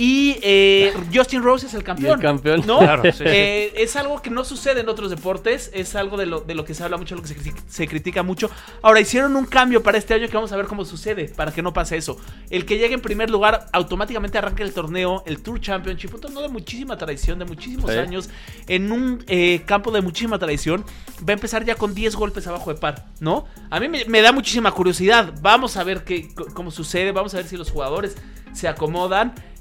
[0.00, 2.18] Y eh, Justin Rose es el campeón.
[2.20, 2.62] El campeón.
[2.64, 2.78] ¿no?
[2.78, 3.24] Claro, sí.
[3.26, 5.72] Eh, es algo que no sucede en otros deportes.
[5.74, 7.88] Es algo de lo, de lo que se habla mucho, lo que se, criti- se
[7.88, 8.48] critica mucho.
[8.80, 11.62] Ahora, hicieron un cambio para este año que vamos a ver cómo sucede, para que
[11.62, 12.16] no pase eso.
[12.48, 16.42] El que llegue en primer lugar automáticamente arranca el torneo, el Tour Championship, un torneo
[16.42, 17.98] de muchísima tradición, de muchísimos Sí.
[17.98, 18.30] años,
[18.68, 20.84] en un eh, campo de muchísima tradición.
[21.28, 23.46] Va a empezar ya con 10 golpes abajo de par, ¿no?
[23.70, 25.34] A mí me, me da muchísima curiosidad.
[25.40, 28.16] Vamos a ver qué, cómo sucede, vamos a ver si los jugadores
[28.52, 29.34] se acomodan.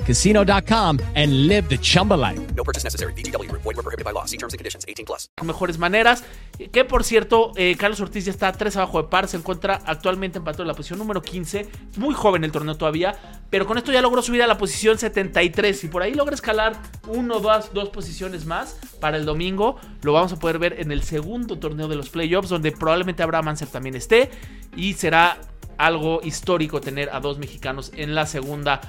[0.00, 2.40] ChumbaCasino.com and live the Chumba life.
[2.54, 3.12] No purchase necessary.
[3.14, 3.62] VGW Group.
[3.62, 4.26] Void were prohibited by law.
[4.26, 4.84] See terms and conditions.
[4.86, 5.28] 18 plus.
[5.42, 6.24] mejores maneras.
[6.72, 10.38] Que por cierto, eh, Carlos Ortiz ya está 3 abajo de par, se encuentra actualmente
[10.38, 11.66] empatado en la posición número 15.
[11.96, 13.16] Muy joven el torneo todavía,
[13.48, 15.84] pero con esto ya logró subir a la posición 73.
[15.84, 16.74] Y por ahí logra escalar
[17.08, 19.76] uno o dos, dos posiciones más para el domingo.
[20.02, 23.48] Lo vamos a poder ver en el segundo torneo de los playoffs, donde probablemente Abraham
[23.48, 24.30] Anser también esté.
[24.76, 25.38] Y será
[25.80, 28.82] algo histórico tener a dos mexicanos en la segunda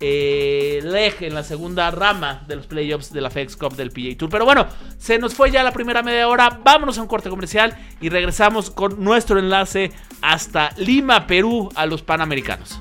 [0.00, 4.30] eh, en la segunda rama de los playoffs de la FedEx Cup del PGA Tour.
[4.30, 4.66] Pero bueno,
[4.98, 6.60] se nos fue ya la primera media hora.
[6.62, 12.02] Vámonos a un corte comercial y regresamos con nuestro enlace hasta Lima, Perú, a los
[12.02, 12.78] Panamericanos.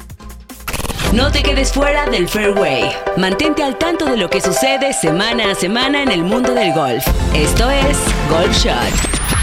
[1.13, 2.91] No te quedes fuera del Fairway.
[3.15, 7.05] Mantente al tanto de lo que sucede semana a semana en el mundo del golf.
[7.33, 7.97] Esto es
[8.29, 9.36] Golf Shot.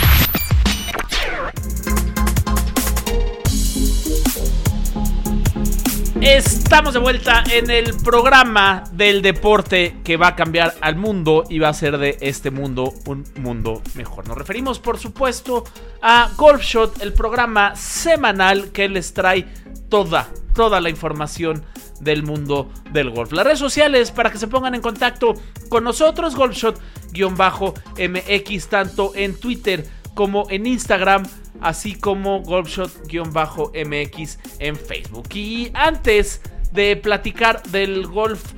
[6.27, 11.59] Estamos de vuelta en el programa del deporte que va a cambiar al mundo y
[11.59, 14.27] va a hacer de este mundo un mundo mejor.
[14.27, 15.65] Nos referimos, por supuesto,
[16.01, 19.47] a Golf Shot, el programa semanal que les trae
[19.91, 21.63] toda, toda la información
[22.01, 23.31] del mundo del golf.
[23.33, 25.35] Las redes sociales para que se pongan en contacto
[25.69, 31.25] con nosotros, GolfShot-MX, tanto en Twitter como en Instagram,
[31.65, 35.29] así como GolfShot-MX en Facebook.
[35.35, 36.41] Y antes
[36.73, 38.53] de platicar del golf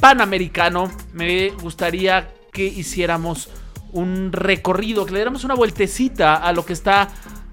[0.00, 3.50] panamericano, me gustaría que hiciéramos
[3.92, 7.08] un recorrido, que le diéramos una vueltecita a lo que está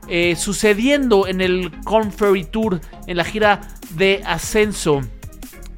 [0.08, 5.02] eh, sucediendo en el Conferry Tour, en la gira de ascenso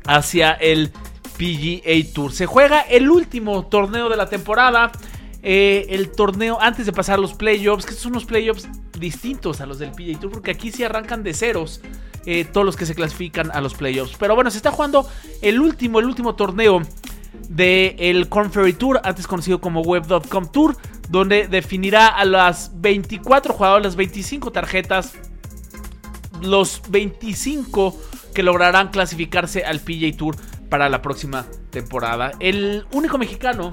[0.06, 0.92] hacia el
[1.38, 2.32] PGA Tour.
[2.32, 4.92] Se juega el último torneo de la temporada.
[5.50, 8.68] Eh, el torneo antes de pasar los playoffs, que son unos playoffs
[9.00, 11.80] distintos a los del PGA Tour, porque aquí sí arrancan de ceros
[12.26, 14.18] eh, todos los que se clasifican a los playoffs.
[14.20, 15.10] Pero bueno, se está jugando
[15.42, 16.82] el último, el último torneo
[17.48, 20.76] del Conferry Tour, antes conocido como Web.com Tour,
[21.08, 25.14] donde definirá a las 24 jugadores, las 25 tarjetas,
[26.42, 27.98] los 25
[28.34, 30.36] que lograrán clasificarse al PGA Tour
[30.70, 32.34] para la próxima temporada.
[32.42, 33.72] El único mexicano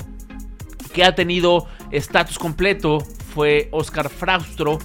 [0.95, 3.01] que ha tenido estatus completo
[3.35, 4.79] fue Oscar Fraustro,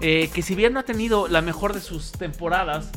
[0.00, 2.92] eh, que si bien no ha tenido la mejor de sus temporadas,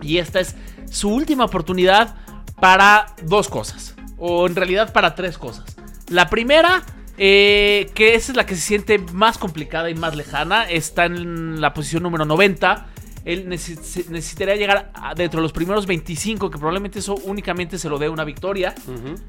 [0.00, 0.54] y esta es
[0.88, 2.14] su última oportunidad
[2.60, 5.76] para dos cosas, o en realidad para tres cosas.
[6.08, 6.84] La primera,
[7.18, 11.60] eh, que esa es la que se siente más complicada y más lejana, está en
[11.60, 12.86] la posición número 90.
[13.24, 17.88] Él neces- necesitaría llegar a- dentro de los primeros 25, que probablemente eso únicamente se
[17.88, 18.74] lo dé una victoria,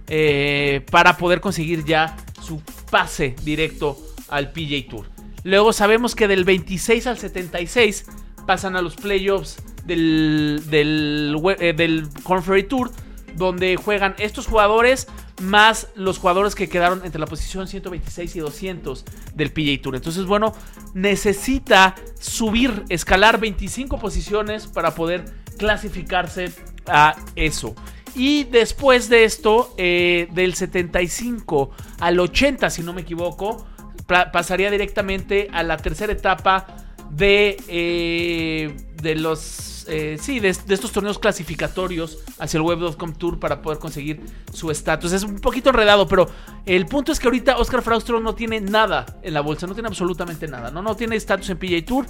[0.08, 3.98] eh, para poder conseguir ya su pase directo
[4.30, 5.06] al PJ Tour.
[5.44, 8.06] Luego sabemos que del 26 al 76
[8.48, 12.92] pasan a los playoffs del, del, eh, del Conferry Tour,
[13.36, 15.08] donde juegan estos jugadores
[15.42, 19.96] más los jugadores que quedaron entre la posición 126 y 200 del PGA Tour.
[19.96, 20.54] Entonces, bueno,
[20.94, 25.26] necesita subir, escalar 25 posiciones para poder
[25.58, 26.52] clasificarse
[26.88, 27.76] a eso.
[28.16, 33.66] Y después de esto, eh, del 75 al 80, si no me equivoco,
[34.06, 40.74] pa- pasaría directamente a la tercera etapa de, eh, de los eh, sí de, de
[40.74, 44.22] estos torneos clasificatorios hacia el Web.com Tour para poder conseguir
[44.54, 45.12] su estatus.
[45.12, 46.30] Es un poquito enredado, pero
[46.66, 49.88] el punto es que ahorita Oscar Fraustro no tiene nada en la bolsa, no tiene
[49.88, 52.06] absolutamente nada, no, no tiene estatus en PGA Tour.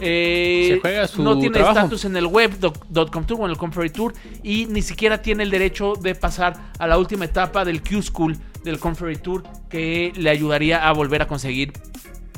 [0.00, 3.90] eh, Se juega su no tiene estatus en el web.com Tour o en el Conferry
[3.90, 8.02] Tour y ni siquiera tiene el derecho de pasar a la última etapa del Q
[8.02, 11.72] School del Conferry Tour que le ayudaría a volver a conseguir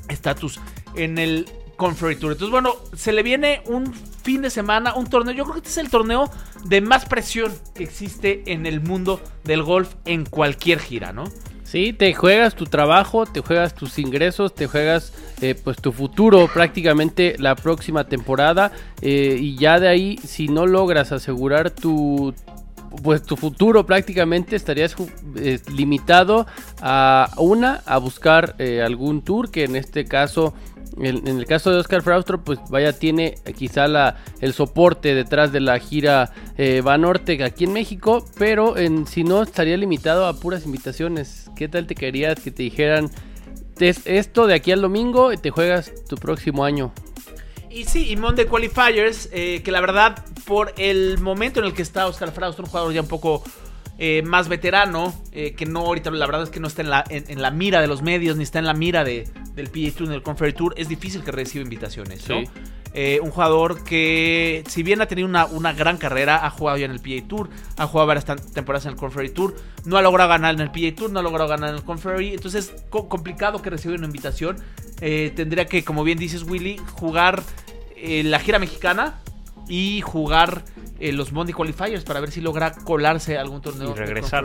[0.08, 0.58] estatus
[0.96, 1.46] en el
[1.80, 2.32] Conferry Tour.
[2.32, 5.34] Entonces, bueno, se le viene un fin de semana, un torneo.
[5.34, 6.30] Yo creo que este es el torneo
[6.64, 11.24] de más presión que existe en el mundo del golf en cualquier gira, ¿no?
[11.64, 16.50] Sí, te juegas tu trabajo, te juegas tus ingresos, te juegas eh, pues tu futuro
[16.52, 22.34] prácticamente la próxima temporada eh, y ya de ahí si no logras asegurar tu
[23.04, 24.96] pues tu futuro prácticamente estarías
[25.36, 26.46] eh, limitado
[26.82, 30.54] a una a buscar algún tour que en este caso
[31.00, 35.60] en, el caso de Oscar Fraustro pues vaya tiene quizá la, el soporte detrás de
[35.60, 40.66] la gira eh, Banorte aquí en México pero en, si no estaría limitado a puras
[40.66, 41.50] invitaciones.
[41.56, 43.10] Qué tal te querías que te dijeran
[43.78, 46.92] "Es esto de aquí al domingo y te juegas tu próximo año
[47.70, 51.82] Y sí, y Monday Qualifiers, eh, que la verdad, por el momento en el que
[51.82, 53.44] está Oscar Fraustro, un jugador ya un poco
[54.00, 57.04] eh, más veterano, eh, que no ahorita la verdad es que no está en la,
[57.10, 59.92] en, en la mira de los medios, ni está en la mira de, del PGA
[59.96, 62.40] Tour, ni del Conferry Tour, es difícil que reciba invitaciones, ¿no?
[62.40, 62.48] Sí.
[62.92, 66.86] Eh, un jugador que, si bien ha tenido una, una gran carrera, ha jugado ya
[66.86, 70.28] en el PGA Tour, ha jugado varias temporadas en el Conferry Tour, no ha logrado
[70.28, 73.08] ganar en el PGA Tour, no ha logrado ganar en el Conferry, entonces es co-
[73.08, 74.56] complicado que reciba una invitación.
[75.02, 77.42] Eh, tendría que, como bien dices, Willy, jugar
[77.96, 79.20] eh, la gira mexicana
[79.70, 80.64] y jugar
[80.98, 84.44] eh, los Monday Qualifiers para ver si logra colarse a algún torneo y regresar.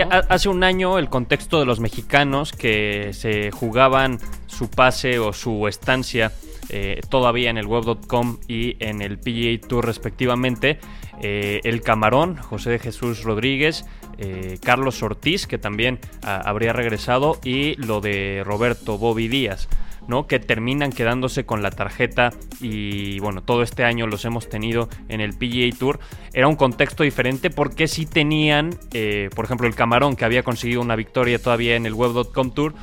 [0.00, 5.32] Ha- hace un año el contexto de los mexicanos que se jugaban su pase o
[5.32, 6.30] su estancia
[6.68, 10.78] eh, todavía en el web.com y en el PGA Tour respectivamente.
[11.22, 13.86] eh, el Camarón, José de Jesús Rodríguez,
[14.18, 19.68] eh, Carlos Ortiz, que también ah, habría regresado, y lo de Roberto Bobby Díaz.
[20.08, 20.26] ¿No?
[20.26, 25.20] que terminan quedándose con la tarjeta y bueno, todo este año los hemos tenido en
[25.20, 25.98] el PGA Tour.
[26.32, 30.80] Era un contexto diferente porque sí tenían, eh, por ejemplo, el Camarón que había conseguido
[30.80, 32.74] una victoria todavía en el Web.com Tour,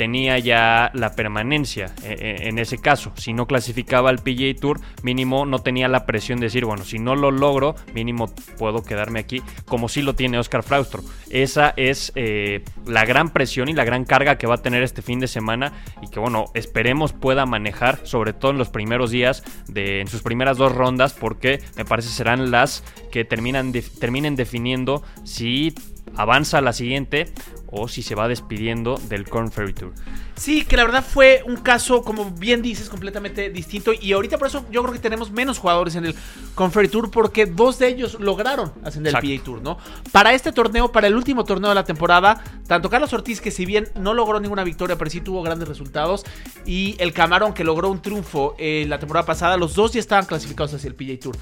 [0.00, 3.12] tenía ya la permanencia eh, eh, en ese caso.
[3.16, 6.98] Si no clasificaba al PGA Tour, mínimo no tenía la presión de decir, bueno, si
[6.98, 11.02] no lo logro, mínimo puedo quedarme aquí, como sí lo tiene Oscar Fraustro.
[11.28, 15.02] Esa es eh, la gran presión y la gran carga que va a tener este
[15.02, 19.44] fin de semana y que, bueno, esperemos pueda manejar, sobre todo en los primeros días,
[19.68, 22.82] de, en sus primeras dos rondas, porque me parece serán las
[23.12, 25.74] que terminan terminen definiendo si
[26.16, 27.32] avanza a la siguiente
[27.70, 29.92] o si se va despidiendo del Corn Ferry Tour.
[30.40, 33.92] Sí, que la verdad fue un caso, como bien dices, completamente distinto.
[33.92, 36.14] Y ahorita por eso yo creo que tenemos menos jugadores en el
[36.54, 39.28] Conferry Tour porque dos de ellos lograron ascender Exacto.
[39.36, 39.78] PA Tour, ¿no?
[40.12, 43.66] Para este torneo, para el último torneo de la temporada, tanto Carlos Ortiz, que si
[43.66, 46.24] bien no logró ninguna victoria, pero sí tuvo grandes resultados,
[46.64, 50.24] y el Camarón, que logró un triunfo eh, la temporada pasada, los dos ya estaban
[50.24, 51.36] clasificados hacia el PA Tour,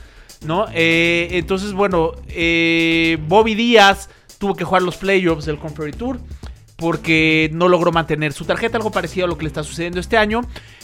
[0.44, 0.66] ¿no?
[0.74, 6.20] Eh, entonces, bueno, eh, Bobby Díaz tuvo que jugar los playoffs del Conferry Tour
[6.76, 10.16] porque no logró mantener su tarjeta, algo parecido a lo que le está sucediendo este
[10.16, 10.42] año.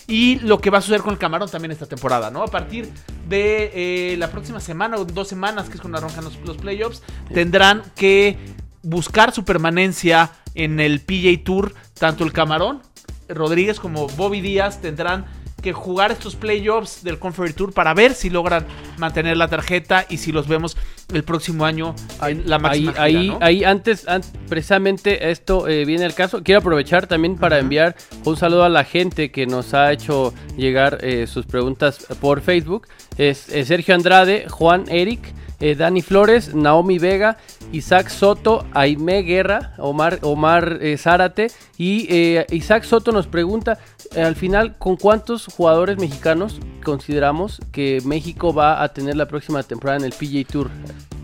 [0.09, 2.43] Y lo que va a suceder con el Camarón también esta temporada, ¿no?
[2.43, 2.91] A partir
[3.29, 3.71] de
[4.13, 7.01] eh, la próxima semana o dos semanas, que es cuando arrancan los, los playoffs,
[7.33, 8.37] tendrán que
[8.83, 11.75] buscar su permanencia en el PJ Tour.
[11.97, 12.83] Tanto el Camarón,
[13.29, 15.27] Rodríguez como Bobby Díaz tendrán
[15.65, 18.67] que jugar estos playoffs del Conferry Tour para ver si logran
[18.99, 20.77] mantener la tarjeta y si los vemos
[21.13, 23.39] el próximo año en la máxima ahí, gira, ahí, ¿no?
[23.41, 26.43] ahí antes, an- precisamente esto eh, viene el caso.
[26.43, 30.99] Quiero aprovechar también para enviar un saludo a la gente que nos ha hecho llegar
[31.01, 32.87] eh, sus preguntas por Facebook.
[33.17, 35.21] Es, Sergio Andrade, Juan Eric,
[35.65, 37.39] eh, Dani Flores, Naomi Vega,
[37.73, 43.79] Isaac Soto, Aime Guerra, Omar, Omar eh, Zárate y eh, Isaac Soto nos pregunta
[44.15, 49.63] eh, al final con cuántos jugadores mexicanos consideramos que México va a tener la próxima
[49.63, 50.71] temporada en el PJ Tour.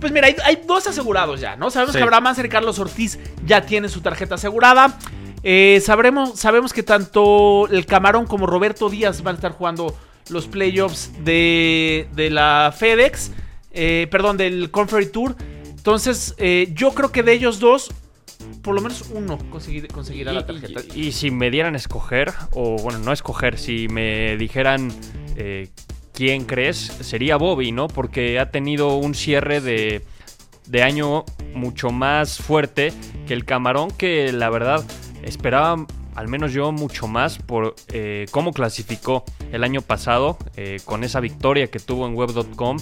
[0.00, 1.70] Pues mira, hay, hay dos asegurados ya, ¿no?
[1.70, 1.98] Sabemos Sí.
[1.98, 4.96] que Abraham Manser y Carlos Ortiz ya tienen su tarjeta asegurada.
[5.42, 9.94] Eh, sabremos, sabemos que tanto el Camarón como Roberto Díaz van a estar jugando
[10.30, 13.30] los playoffs de, de la FedEx,
[13.72, 15.36] eh, perdón, del Conferry Tour.
[15.68, 17.90] Entonces, eh, yo creo que de ellos dos,
[18.62, 20.82] por lo menos uno conseguir- conseguirá la tarjeta.
[20.94, 24.92] Y, y si me dieran a escoger, o bueno, no escoger, si me dijeran
[25.36, 25.68] eh,
[26.12, 27.88] quién crees, sería Bobby, ¿no?
[27.88, 30.04] Porque ha tenido un cierre de,
[30.66, 32.92] de año mucho más fuerte
[33.26, 34.84] que el Camarón, que la verdad
[35.22, 41.04] esperaba, al menos yo, mucho más por eh, cómo clasificó el año pasado eh, con
[41.04, 42.76] esa victoria que tuvo en web.com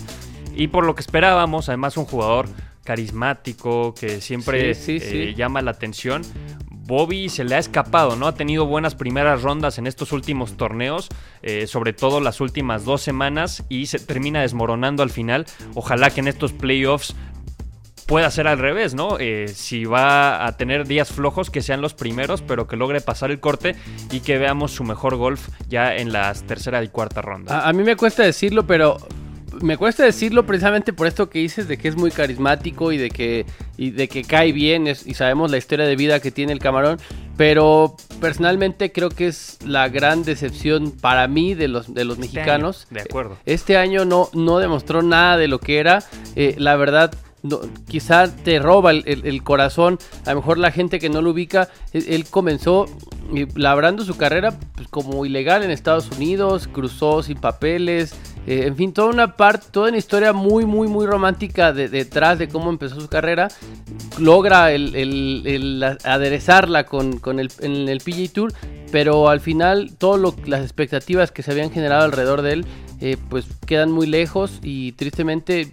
[0.59, 2.49] y por lo que esperábamos, además un jugador
[2.85, 5.17] carismático que siempre Sí, sí, sí.
[5.23, 6.23] eh, llama la atención.
[6.71, 8.27] Bobby se le ha escapado, ¿no?
[8.27, 11.09] Ha tenido buenas primeras rondas en estos últimos torneos,
[11.43, 15.45] eh, sobre todo las últimas dos semanas, y se termina desmoronando al final.
[15.75, 17.15] Ojalá que en estos playoffs
[18.07, 19.19] pueda ser al revés, ¿no?
[19.21, 23.31] Eh, si va a tener días flojos, que sean los primeros, pero que logre pasar
[23.31, 23.77] el corte
[24.11, 27.61] y que veamos su mejor golf ya en las tercera y cuarta ronda.
[27.61, 28.97] A, a mí me cuesta decirlo, pero
[29.63, 33.11] me cuesta decirlo precisamente por esto que dices de que es muy carismático y de
[33.11, 33.47] que
[33.77, 36.59] y de que cae bien es- y sabemos la historia de vida que tiene el
[36.59, 36.99] camarón,
[37.37, 42.87] pero personalmente creo que es la gran decepción para mí de los de los mexicanos.
[42.91, 43.37] De acuerdo.
[43.47, 46.03] Este año no, no demostró nada de lo que era.
[46.37, 49.99] Eh, la verdad, no- quizá te roba el, el- el corazón.
[50.27, 52.87] A lo mejor la gente que no lo ubica, él, él comenzó
[53.35, 58.15] eh, labrando su carrera pues, como ilegal en Estados Unidos, cruzó sin papeles.
[58.47, 62.39] Eh, en fin, toda una parte, toda una historia muy, muy, muy romántica de- detrás
[62.39, 63.49] de cómo empezó su carrera.
[64.19, 64.69] Logra
[66.05, 68.53] aderezarla con, el, en el PGA Tour,
[68.91, 72.67] pero al final todas las expectativas que se habían generado alrededor de él,
[73.01, 75.73] eh, pues quedan muy lejos y tristemente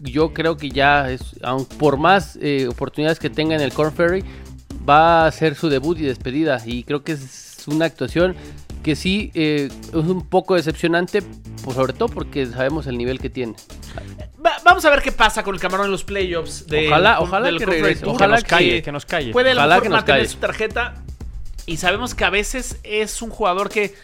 [0.00, 1.36] yo creo que ya es,
[1.78, 4.24] por más eh, oportunidades que tenga en el Corn Ferry,
[4.88, 6.60] va a ser su debut y despedida.
[6.64, 8.34] Y creo que es una actuación
[8.84, 11.22] que sí eh, es un poco decepcionante,
[11.64, 13.54] pues sobre todo porque sabemos el nivel que tiene.
[14.44, 16.66] Va- vamos a ver qué pasa con el Camarón en los playoffs.
[16.66, 18.14] de- Ojalá- ojalá del que Conference regrese, Tour.
[18.14, 19.32] ojalá que nos calle, que nos calle.
[19.32, 20.32] Puede a lo Ojalá mejor que nos mantener calle.
[20.32, 20.94] su tarjeta.
[21.66, 23.94] Y sabemos que a veces es un jugador que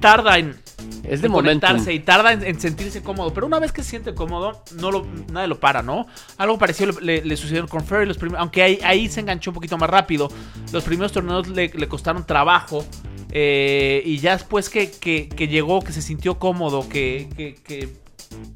[0.00, 0.56] tarda en,
[1.04, 1.60] Es de en momentum.
[1.68, 3.34] conectarse y tarda en, en sentirse cómodo.
[3.34, 6.06] Pero una vez que se siente cómodo, no lo, nadie lo para, ¿no?
[6.38, 8.06] Algo parecido le, le- le sucedió con Ferry.
[8.06, 10.30] Los prim- aunque ahí, ahí se enganchó un poquito más rápido.
[10.72, 12.86] Los primeros torneos le, le costaron trabajo.
[13.32, 17.28] Eh, y ya después que, que- que llegó, que se sintió cómodo, que,
[17.64, 17.88] que-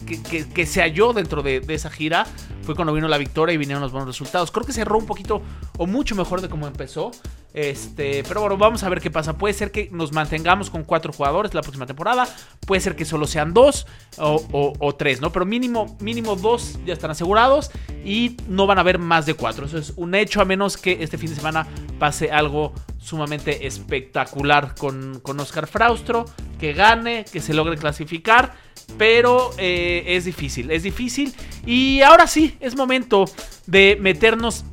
[0.06, 2.26] que- se halló dentro de, esa gira,
[2.62, 4.50] fue cuando vino la victoria y vinieron los buenos resultados.
[4.50, 5.42] Creo que cerró un poquito
[5.78, 7.10] o mucho mejor de cómo empezó.
[7.54, 9.38] Este, pero bueno, vamos a ver qué pasa.
[9.38, 12.28] Puede ser que nos mantengamos con cuatro jugadores la próxima temporada.
[12.66, 13.86] Puede ser que solo sean dos
[14.18, 15.32] o tres, ¿no?
[15.32, 17.70] Pero mínimo, mínimo dos ya están asegurados
[18.04, 19.66] y no van a haber más de cuatro.
[19.66, 21.66] Eso es un hecho, a menos que este fin de semana
[21.98, 26.26] pase algo sumamente espectacular con, con Oscar Fraustro,
[26.58, 28.65] que gane, que se logre clasificar.
[28.99, 31.34] Pero eh, es difícil, es difícil.
[31.66, 33.26] Y ahora sí, es momento
[33.66, 34.64] de meternos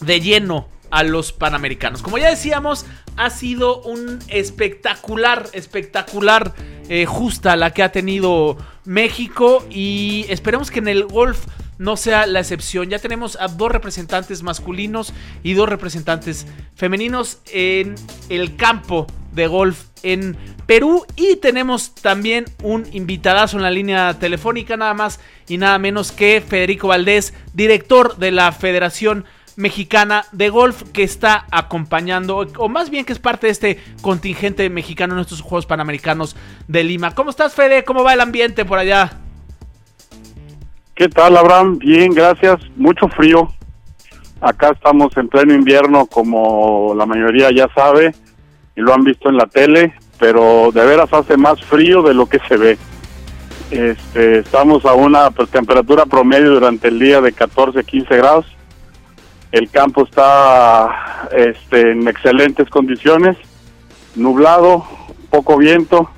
[0.00, 2.02] de lleno a los Panamericanos.
[2.02, 2.86] Como ya decíamos,
[3.16, 6.54] ha sido un espectacular, espectacular
[6.88, 11.46] eh, justa la que ha tenido México y esperemos que en el golf
[11.78, 12.90] no sea la excepción.
[12.90, 17.94] Ya tenemos a dos representantes masculinos y dos representantes femeninos en
[18.28, 24.76] el campo de golf en Perú y tenemos también un invitadazo en la línea telefónica
[24.76, 29.24] nada más y nada menos que Federico Valdés, director de la Federación
[29.56, 34.68] Mexicana de Golf que está acompañando o más bien que es parte de este contingente
[34.70, 37.14] mexicano en estos Juegos Panamericanos de Lima.
[37.14, 37.84] ¿Cómo estás Fede?
[37.84, 39.12] ¿Cómo va el ambiente por allá?
[40.94, 41.78] ¿Qué tal, Abraham?
[41.78, 42.60] Bien, gracias.
[42.76, 43.52] Mucho frío.
[44.40, 48.14] Acá estamos en pleno invierno, como la mayoría ya sabe,
[48.76, 52.26] y lo han visto en la tele, pero de veras hace más frío de lo
[52.26, 52.78] que se ve.
[53.70, 58.46] Este, estamos a una pues, temperatura promedio durante el día de 14, 15 grados.
[59.52, 63.36] El campo está este, en excelentes condiciones,
[64.16, 64.84] nublado,
[65.30, 66.10] poco viento.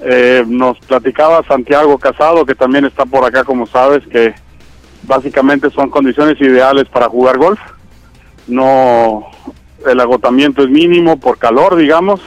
[0.00, 4.34] Eh, nos platicaba Santiago Casado, que también está por acá, como sabes, que
[5.04, 7.58] básicamente son condiciones ideales para jugar golf.
[8.46, 9.26] No,
[9.86, 12.20] el agotamiento es mínimo por calor, digamos,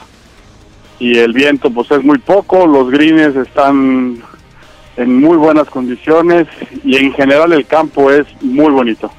[0.98, 4.22] y el viento pues es muy poco, los greens están
[4.96, 6.46] en muy buenas condiciones
[6.84, 9.10] y en general el campo es muy bonito.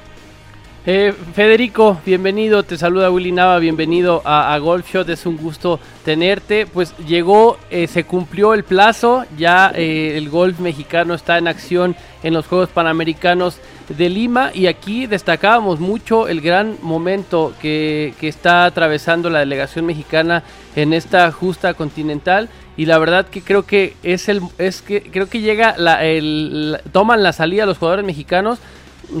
[0.86, 5.80] Eh, Federico, bienvenido, te saluda Willy Nava, bienvenido a, a Golf Shot, es un gusto
[6.04, 6.66] tenerte.
[6.66, 11.96] Pues llegó, eh, se cumplió el plazo, ya eh, el golf mexicano está en acción
[12.22, 18.28] en los Juegos Panamericanos de Lima y aquí destacábamos mucho el gran momento que, que
[18.28, 20.42] está atravesando la delegación mexicana
[20.76, 25.28] en esta justa continental y la verdad que creo que es el es que creo
[25.28, 28.58] que llega la, el, toman la salida los jugadores mexicanos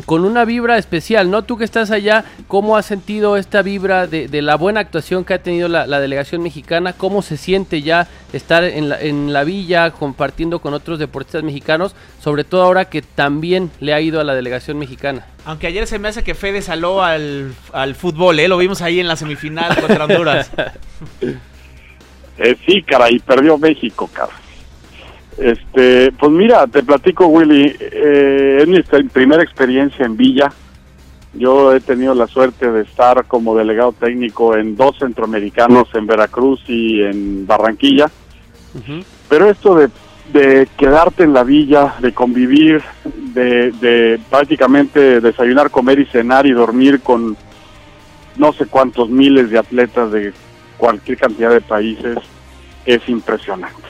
[0.06, 1.42] con una vibra especial, ¿no?
[1.42, 5.34] Tú que estás allá, ¿cómo has sentido esta vibra de, de la buena actuación que
[5.34, 6.92] ha tenido la, la delegación mexicana?
[6.92, 11.94] ¿Cómo se siente ya estar en la, en la villa compartiendo con otros deportistas mexicanos?
[12.20, 15.26] Sobre todo ahora que también le ha ido a la delegación mexicana.
[15.44, 18.48] Aunque ayer se me hace que Fede saló al, al fútbol, ¿eh?
[18.48, 20.50] Lo vimos ahí en la semifinal contra Honduras.
[22.36, 24.32] Eh, sí, cara, y perdió México, cara.
[25.38, 30.52] Este, pues mira, te platico, Willy, eh, es mi primera experiencia en Villa.
[31.32, 36.62] Yo he tenido la suerte de estar como delegado técnico en dos centroamericanos, en Veracruz
[36.68, 38.08] y en Barranquilla.
[39.28, 39.88] Pero esto de,
[40.32, 42.82] de quedarte en la villa, de convivir,
[43.34, 47.36] de, de prácticamente desayunar, comer y cenar y dormir con
[48.36, 50.32] no sé cuántos miles de atletas de
[50.76, 52.18] cualquier cantidad de países,
[52.84, 53.83] es impresionante.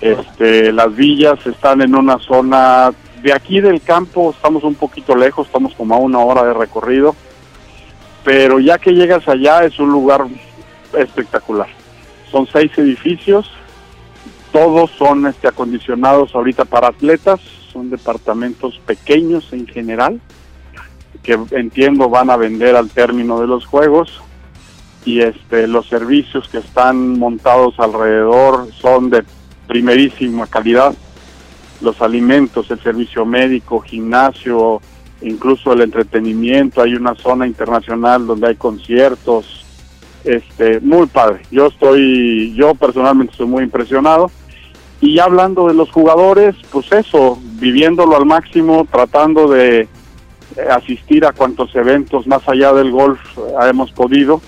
[0.00, 2.92] Este, las villas están en una zona
[3.22, 7.14] de aquí del campo, estamos un poquito lejos, estamos como a una hora de recorrido,
[8.24, 10.26] pero ya que llegas allá es un lugar
[10.98, 11.68] espectacular.
[12.30, 13.50] Son seis edificios,
[14.52, 17.40] todos son este, acondicionados ahorita para atletas,
[17.72, 20.20] son departamentos pequeños en general,
[21.22, 24.20] que entiendo van a vender al término de los juegos
[25.04, 29.24] y este los servicios que están montados alrededor son de
[29.66, 30.94] primerísima calidad.
[31.80, 34.80] Los alimentos el servicio médico gimnasio
[35.22, 36.82] incluso el entretenimiento.
[36.82, 39.58] Hay una zona internacional donde hay conciertos.
[40.24, 41.42] Este muy padre.
[41.50, 44.30] Yo estoy yo personalmente estoy muy impresionado.
[45.00, 49.88] Y hablando de los jugadores pues eso viviéndolo al máximo tratando de eh,
[50.70, 54.40] asistir a cuantos eventos más allá del golf eh, hemos podido.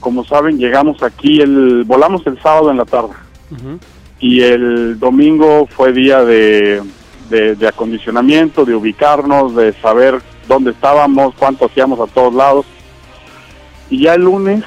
[0.00, 3.14] Como saben, llegamos aquí, el volamos el sábado en la tarde
[4.22, 6.80] y el domingo fue día de,
[7.28, 12.64] de, acondicionamiento, de ubicarnos, de saber dónde estábamos, cuánto hacíamos a todos lados.
[13.90, 14.64] Y ya el lunes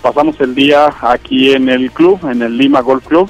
[0.00, 3.28] pasamos el día aquí en el club, en el Lima Golf Club,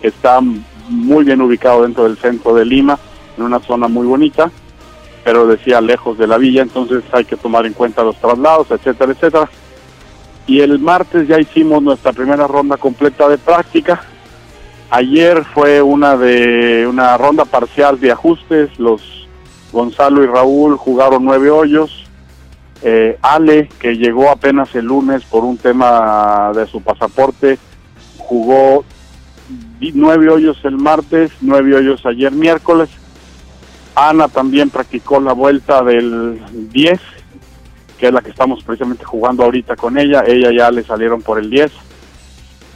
[0.00, 0.40] que está
[0.88, 2.98] muy bien ubicado dentro del centro de Lima,
[3.38, 4.50] en una zona muy bonita,
[5.22, 9.12] pero decía lejos de la villa, entonces hay que tomar en cuenta los traslados, etcétera,
[9.12, 9.48] etcétera
[10.46, 14.02] y el martes ya hicimos nuestra primera ronda completa de práctica.
[14.94, 18.78] Ayer fue una de una ronda parcial de ajustes.
[18.78, 19.26] Los
[19.72, 22.04] Gonzalo y Raúl jugaron nueve hoyos.
[22.82, 27.58] Eh, Ale, que llegó apenas el lunes por un tema de su pasaporte,
[28.18, 28.84] jugó
[29.94, 32.90] nueve hoyos el martes, nueve hoyos ayer miércoles.
[33.94, 36.38] Ana también practicó la vuelta del
[36.70, 37.00] 10
[37.96, 40.22] que es la que estamos precisamente jugando ahorita con ella.
[40.26, 41.72] Ella ya le salieron por el 10.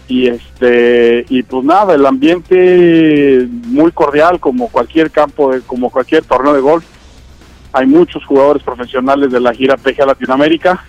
[0.09, 6.25] Y este y pues nada, el ambiente muy cordial como cualquier campo, de, como cualquier
[6.25, 6.85] torneo de golf.
[7.73, 10.85] Hay muchos jugadores profesionales de la gira PGA Latinoamérica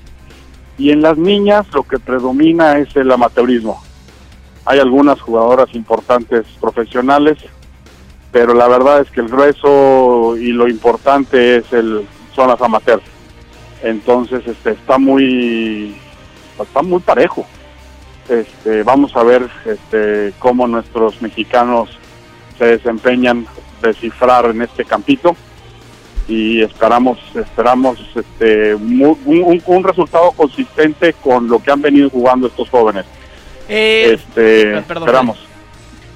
[0.77, 3.81] y en las niñas lo que predomina es el amateurismo.
[4.65, 7.37] Hay algunas jugadoras importantes profesionales,
[8.31, 12.05] pero la verdad es que el grueso y lo importante es el
[12.35, 13.03] son las amateurs
[13.83, 15.95] entonces este está muy
[16.59, 17.45] está muy parejo
[18.29, 21.89] este vamos a ver este cómo nuestros mexicanos
[22.57, 23.45] se desempeñan
[23.81, 25.35] descifrar en este campito
[26.27, 32.47] y esperamos esperamos este un, un- un resultado consistente con lo que han venido jugando
[32.47, 33.05] estos jóvenes
[33.69, 35.37] Eh, este perdón, esperamos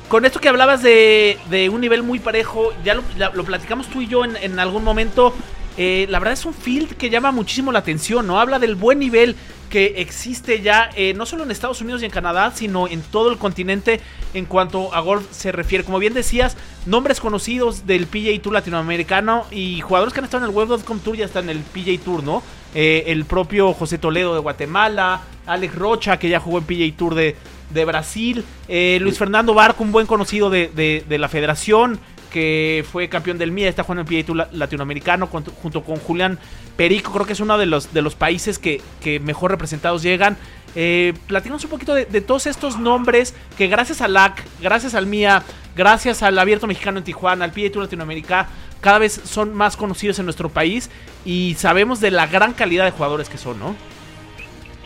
[0.10, 3.04] Con esto que hablabas de, de un nivel muy parejo, ya lo,
[3.34, 5.34] lo platicamos tú y yo en, en algún momento.
[5.78, 8.38] eh, la verdad es un field que llama muchísimo la atención, ¿no?
[8.38, 9.38] Habla del buen nivel
[9.72, 13.32] que existe ya, eh, no solo en Estados Unidos y en Canadá, sino en todo
[13.32, 14.00] el continente
[14.36, 15.84] en cuanto a golf se refiere.
[15.84, 16.56] Como bien decías,
[16.86, 21.16] nombres conocidos del PGA Tour latinoamericano y jugadores que han estado en el Web.com Tour
[21.18, 22.44] ya están en el PGA Tour, ¿no?
[22.76, 27.16] Eh, el propio José Toledo de Guatemala, Alex Rocha, que ya jugó en PGA Tour
[27.16, 27.36] de,
[27.70, 32.00] de Brasil, eh, Luis Fernando Barco, un buen conocido de, de- de la federación,
[32.32, 35.98] que fue campeón del MIA, está jugando en PGA Tour la- latinoamericano con- junto con
[35.98, 36.40] Julián
[36.78, 40.38] Perico, creo que es uno de los, de los países que, que mejor representados llegan.
[40.74, 45.44] Eh, un poquito de, todos estos nombres que gracias al LAC, gracias al MIA,
[45.76, 48.48] gracias al Abierto Mexicano en Tijuana, al PGA Tour Latinoamérica,
[48.80, 50.90] cada vez son más conocidos en nuestro país
[51.26, 53.76] y sabemos de la gran calidad de jugadores que son, ¿no?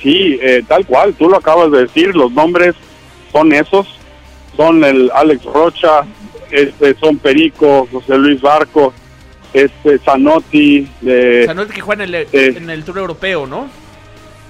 [0.02, 2.76] Sí, eh, tal cual, tú lo acabas de decir, los nombres
[3.32, 3.88] son esos,
[4.58, 6.02] son el Alex Rocha,
[6.62, 8.94] este, son Perico, José Luis Barco,
[9.54, 13.70] este Zanotti, de, es que juegan en el, eh, en el Tour Europeo, ¿no?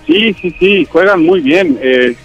[0.08, 1.80] sí, sí, sí, juegan muy bien.
[1.82, 2.16] Eh,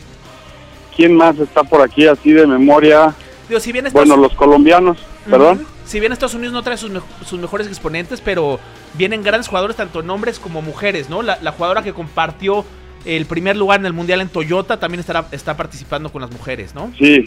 [0.97, 3.15] ¿Quién más está por aquí así de memoria?
[3.49, 5.65] Digo, si bien estos- Bueno, los colombianos, perdón.
[5.87, 8.61] Si bien Estados Unidos no trae sus, me- sus mejores exponentes, pero
[8.95, 11.23] vienen grandes jugadores, tanto en hombres como mujeres, ¿no?
[11.23, 12.65] La, la jugadora que compartió
[13.07, 16.75] el primer lugar en el Mundial en Toyota también estará, está participando con las mujeres,
[16.75, 16.93] ¿no?
[16.99, 17.25] Sí,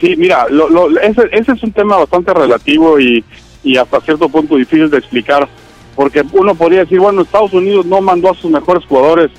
[0.00, 3.24] sí, mira, lo, lo- ese, ese es un tema bastante relativo y,
[3.62, 5.48] y hasta cierto punto difícil de explicar,
[5.96, 9.30] porque uno podría decir, bueno, Estados Unidos no mandó a sus mejores jugadores.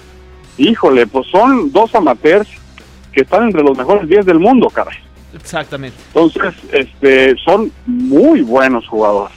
[0.57, 2.47] Híjole, pues son dos amateurs
[3.13, 4.97] que están entre los mejores 10 del mundo, caray.
[5.33, 5.97] Exactamente.
[6.07, 9.33] Entonces, este, son muy buenos jugadores,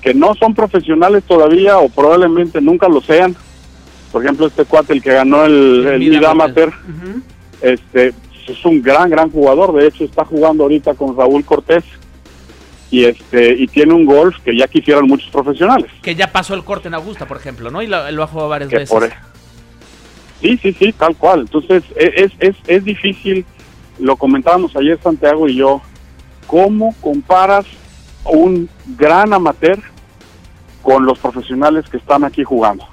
[0.00, 3.36] que no son profesionales todavía o probablemente nunca lo sean.
[4.10, 6.72] Por ejemplo, este cuate, el que ganó el, el Mid Mid Amateur,
[7.60, 8.14] este,
[8.52, 9.72] es un gran, gran jugador.
[9.74, 11.84] De hecho, está jugando ahorita con Raúl Cortés
[12.90, 15.90] y este y tiene un golf que ya quisieran muchos profesionales.
[16.02, 17.82] Que ya pasó el corte en Augusta, por ejemplo, ¿no?
[17.82, 18.90] Y lo, lo ha jugado varias Que veces.
[18.90, 19.12] por e-
[20.40, 21.40] Sí, sí, sí, tal cual.
[21.40, 23.44] Entonces, e- es, es, es difícil,
[23.98, 25.80] lo comentábamos ayer Santiago y yo,
[26.46, 27.64] ¿cómo comparas
[28.24, 28.68] un
[28.98, 29.78] gran amateur
[30.82, 32.86] con los profesionales que están aquí jugando?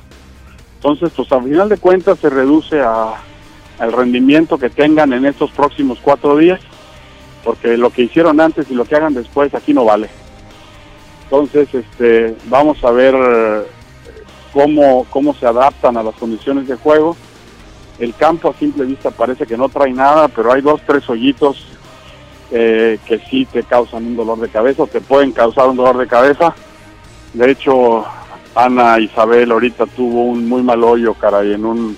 [0.76, 3.16] Entonces, pues al final de cuentas se reduce a,
[3.82, 6.60] al rendimiento que tengan en estos próximos cuatro días,
[7.44, 10.08] porque lo que hicieron antes y lo que hagan después aquí no vale.
[11.24, 13.62] Entonces, este, vamos a ver eh,
[14.54, 17.18] cómo, cómo se adaptan a las condiciones de juego.
[17.98, 21.66] El campo a simple vista parece que no trae nada, pero hay dos, tres hoyitos
[22.52, 25.98] eh, que sí te causan un dolor de cabeza, o te pueden causar un dolor
[25.98, 26.54] de cabeza.
[27.34, 28.06] De hecho,
[28.54, 31.98] Ana Isabel ahorita tuvo un muy mal hoyo, caray, en un,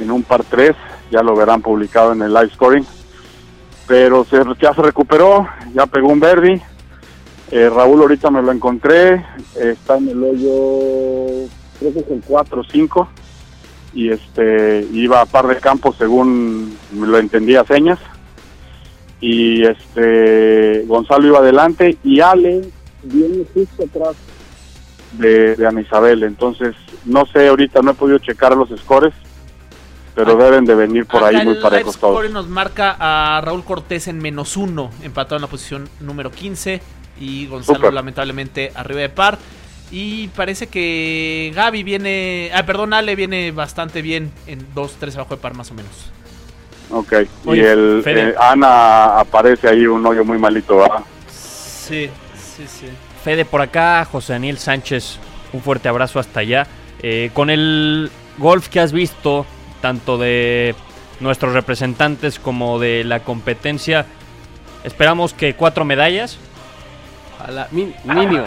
[0.00, 0.74] en un par 3,
[1.10, 2.86] ya lo verán publicado en el live scoring.
[3.86, 6.60] Pero se, ya se recuperó, ya pegó un Verdi.
[7.50, 9.22] Eh, Raúl ahorita me lo encontré, eh,
[9.72, 11.48] está en el hoyo,
[11.78, 13.08] creo que es el 4 o 5
[13.94, 17.98] y este iba a par de campo según me lo entendía señas
[19.20, 22.62] y este Gonzalo iba adelante y Ale
[23.04, 24.16] viene justo atrás
[25.12, 26.74] de, de Ana Isabel entonces
[27.04, 29.14] no sé ahorita no he podido checar los scores
[30.14, 34.08] pero deben de venir por ahí muy parejos todos score nos marca a Raúl Cortés
[34.08, 36.80] en menos uno, empatado en la posición número 15
[37.20, 39.38] y Gonzalo lamentablemente arriba de par.
[39.90, 45.42] Y parece que Gaby viene, ah, perdón, Ale viene bastante bien en 2-3 abajo de
[45.42, 46.10] par más o menos.
[46.90, 47.12] ok
[47.46, 51.00] y el eh, Ana aparece ahí un hoyo muy malito ¿verdad?
[51.28, 52.86] Sí, sí, sí.
[53.22, 55.18] Fede por acá, José Daniel Sánchez,
[55.52, 56.66] un fuerte abrazo hasta allá.
[57.02, 59.46] Eh, con el golf que has visto,
[59.84, 60.74] tanto de
[61.20, 64.06] nuestros representantes como de la competencia,
[64.82, 66.38] esperamos que cuatro medallas.
[67.38, 68.46] A la min- mínimo.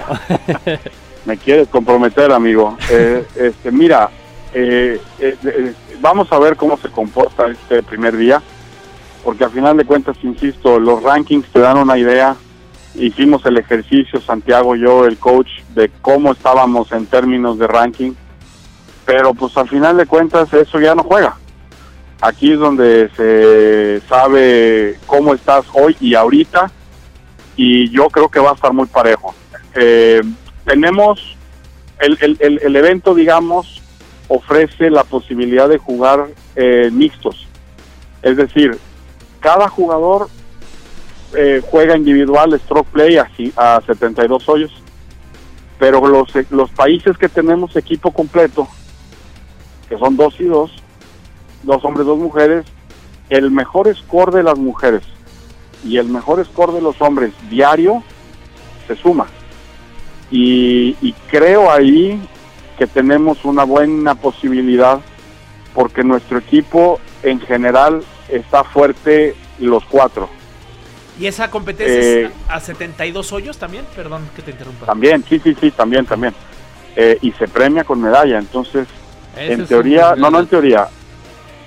[1.25, 2.75] me quieres comprometer, amigo.
[2.89, 4.09] Eh, este, mira,
[4.51, 8.41] eh, eh, eh, vamos a ver cómo se comporta este primer día,
[9.23, 12.35] porque al final de cuentas, insisto, los rankings te dan una idea.
[12.95, 18.13] Hicimos el ejercicio, Santiago, yo, el coach, de cómo estábamos en términos de ranking,
[19.07, 21.37] pero pues al final de cuentas eso ya no juega.
[22.19, 26.69] Aquí es donde se sabe cómo estás hoy y ahorita,
[27.55, 29.33] y yo creo que va a estar muy parejo.
[29.75, 30.21] Eh,
[30.65, 31.37] tenemos
[31.99, 33.81] el, el, el, el evento, digamos,
[34.27, 36.27] ofrece la posibilidad de jugar
[36.57, 37.47] eh, mixtos.
[38.21, 38.77] Es decir,
[39.39, 40.27] cada jugador
[41.33, 44.73] eh, juega individual stroke play así a 72 hoyos,
[45.79, 48.67] pero los, los países que tenemos equipo completo,
[49.89, 50.71] que son dos y dos,
[51.63, 52.65] dos hombres, dos mujeres,
[53.29, 55.03] el mejor score de las mujeres
[55.83, 58.03] y el mejor score de los hombres diario
[58.87, 59.27] se suma.
[60.31, 62.21] Y, y creo ahí
[62.77, 64.99] que tenemos una buena posibilidad
[65.73, 70.29] porque nuestro equipo en general está fuerte los cuatro.
[71.19, 73.85] ¿Y esa competencia Eh, es a a 72 hoyos también?
[73.95, 74.85] Perdón que te interrumpa.
[74.85, 76.33] También, sí, sí, sí, también, también.
[76.95, 78.37] Eh, y se premia con medalla.
[78.37, 78.87] Entonces,
[79.37, 80.87] Ese en teoría, no, no en teoría,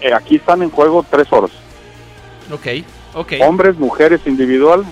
[0.00, 1.52] eh, aquí están en juego tres oros.
[2.52, 2.66] Ok,
[3.14, 3.32] ok.
[3.42, 4.84] Hombres, mujeres, individual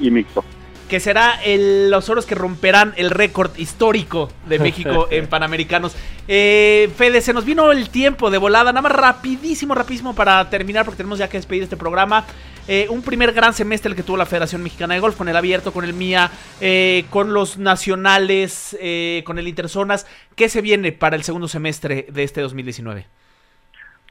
[0.00, 0.44] y mixto.
[0.88, 5.94] Que será el- los oros que romperán el récord histórico de México en Panamericanos.
[6.28, 10.84] Eh, Fede, se nos vino el tiempo de volada, nada más rapidísimo, rapidísimo para terminar,
[10.84, 12.24] porque tenemos ya que despedir este programa.
[12.68, 15.36] Eh, un primer gran semestre el que tuvo la Federación Mexicana de Golf, con el
[15.36, 16.30] abierto, con el MIA,
[16.60, 20.06] eh, con los nacionales, eh, con el Interzonas.
[20.34, 23.06] ¿Qué se viene para el segundo semestre de este 2019?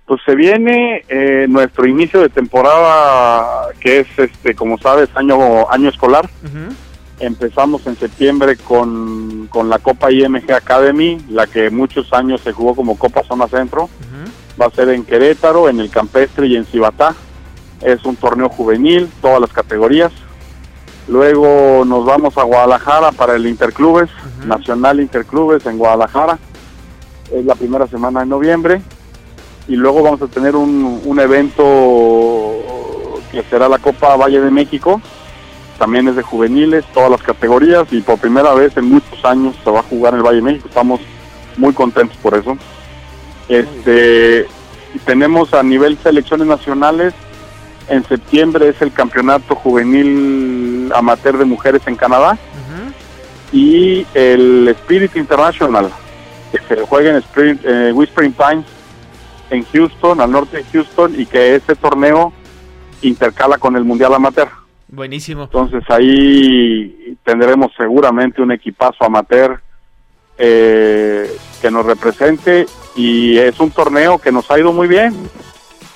[0.06, 5.90] Pues se viene eh, nuestro inicio de temporada, que es, este, como sabes, año año
[5.90, 6.30] escolar.
[7.20, 12.76] Empezamos en septiembre con, con la Copa IMG Academy, la que muchos años se jugó
[12.76, 13.90] como Copa Zona Centro.
[14.62, 17.16] Va a ser en Querétaro, en el Campestre y en Cibatá.
[17.82, 20.12] Es un torneo juvenil, todas las categorías.
[21.08, 24.10] Luego nos vamos a Guadalajara para el Interclubes,
[24.46, 26.38] Nacional Interclubes en Guadalajara.
[27.32, 28.82] Es la primera semana de noviembre.
[29.68, 32.60] Y luego vamos a tener un, un evento
[33.32, 35.02] que será la Copa Valle de México.
[35.78, 37.88] También es de juveniles, todas las categorías.
[37.92, 40.44] Y por primera vez en muchos años se va a jugar en el Valle de
[40.44, 40.68] México.
[40.68, 41.02] Estamos
[41.58, 42.58] muy contentos por eso.
[43.50, 44.48] Este,
[45.06, 47.14] tenemos a nivel selecciones nacionales
[47.88, 52.38] en septiembre es el campeonato juvenil amateur de mujeres en Canadá
[53.52, 55.90] y el Spirit International
[56.52, 58.66] que se juega en Spirit, eh, Whispering Pines
[59.50, 62.34] en Houston, al norte de Houston y que este torneo
[63.02, 64.50] intercala con el Mundial Amateur.
[64.88, 65.44] Buenísimo.
[65.44, 69.60] Entonces ahí tendremos seguramente un equipazo amateur
[70.38, 71.30] eh,
[71.62, 72.66] que nos represente
[72.96, 75.14] y es un torneo que nos ha ido muy bien.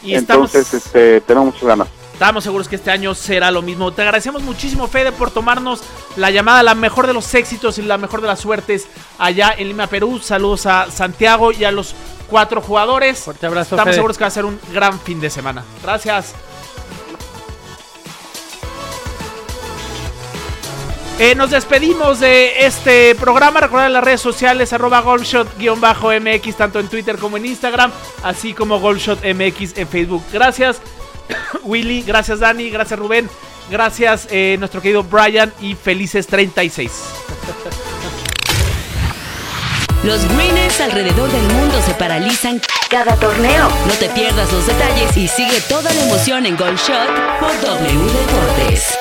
[0.01, 1.87] Y estamos, Entonces este, tenemos muchas ganas.
[2.13, 3.91] estamos seguros que este año será lo mismo.
[3.91, 5.83] Te agradecemos muchísimo, Fede, por tomarnos
[6.15, 8.87] la llamada, la mejor de los éxitos y la mejor de las suertes
[9.17, 10.19] allá en Lima, Perú.
[10.19, 11.95] Saludos a Santiago y a los
[12.29, 13.19] cuatro jugadores.
[13.19, 13.95] Fuerte abrazo, Estamos Fede.
[13.95, 15.63] seguros que va a ser un gran fin de semana.
[15.83, 16.33] Gracias.
[21.19, 23.59] Eh, nos despedimos de este programa.
[23.59, 27.91] Recuerden las redes sociales, arroba golfshot-mx, tanto en Twitter como en Instagram,
[28.23, 30.23] así como golfshotmx en Facebook.
[30.31, 30.77] Gracias,
[31.63, 32.03] Willy.
[32.03, 32.69] Gracias, Dani.
[32.69, 33.29] Gracias, Rubén.
[33.69, 35.51] Gracias, eh, nuestro querido Brian.
[35.59, 36.89] Y felices 36.
[40.03, 43.67] Los Greeners alrededor del mundo se paralizan cada torneo.
[43.85, 48.13] No te pierdas los detalles y sigue toda la emoción en Gold Shot por W
[48.13, 48.97] Deportes.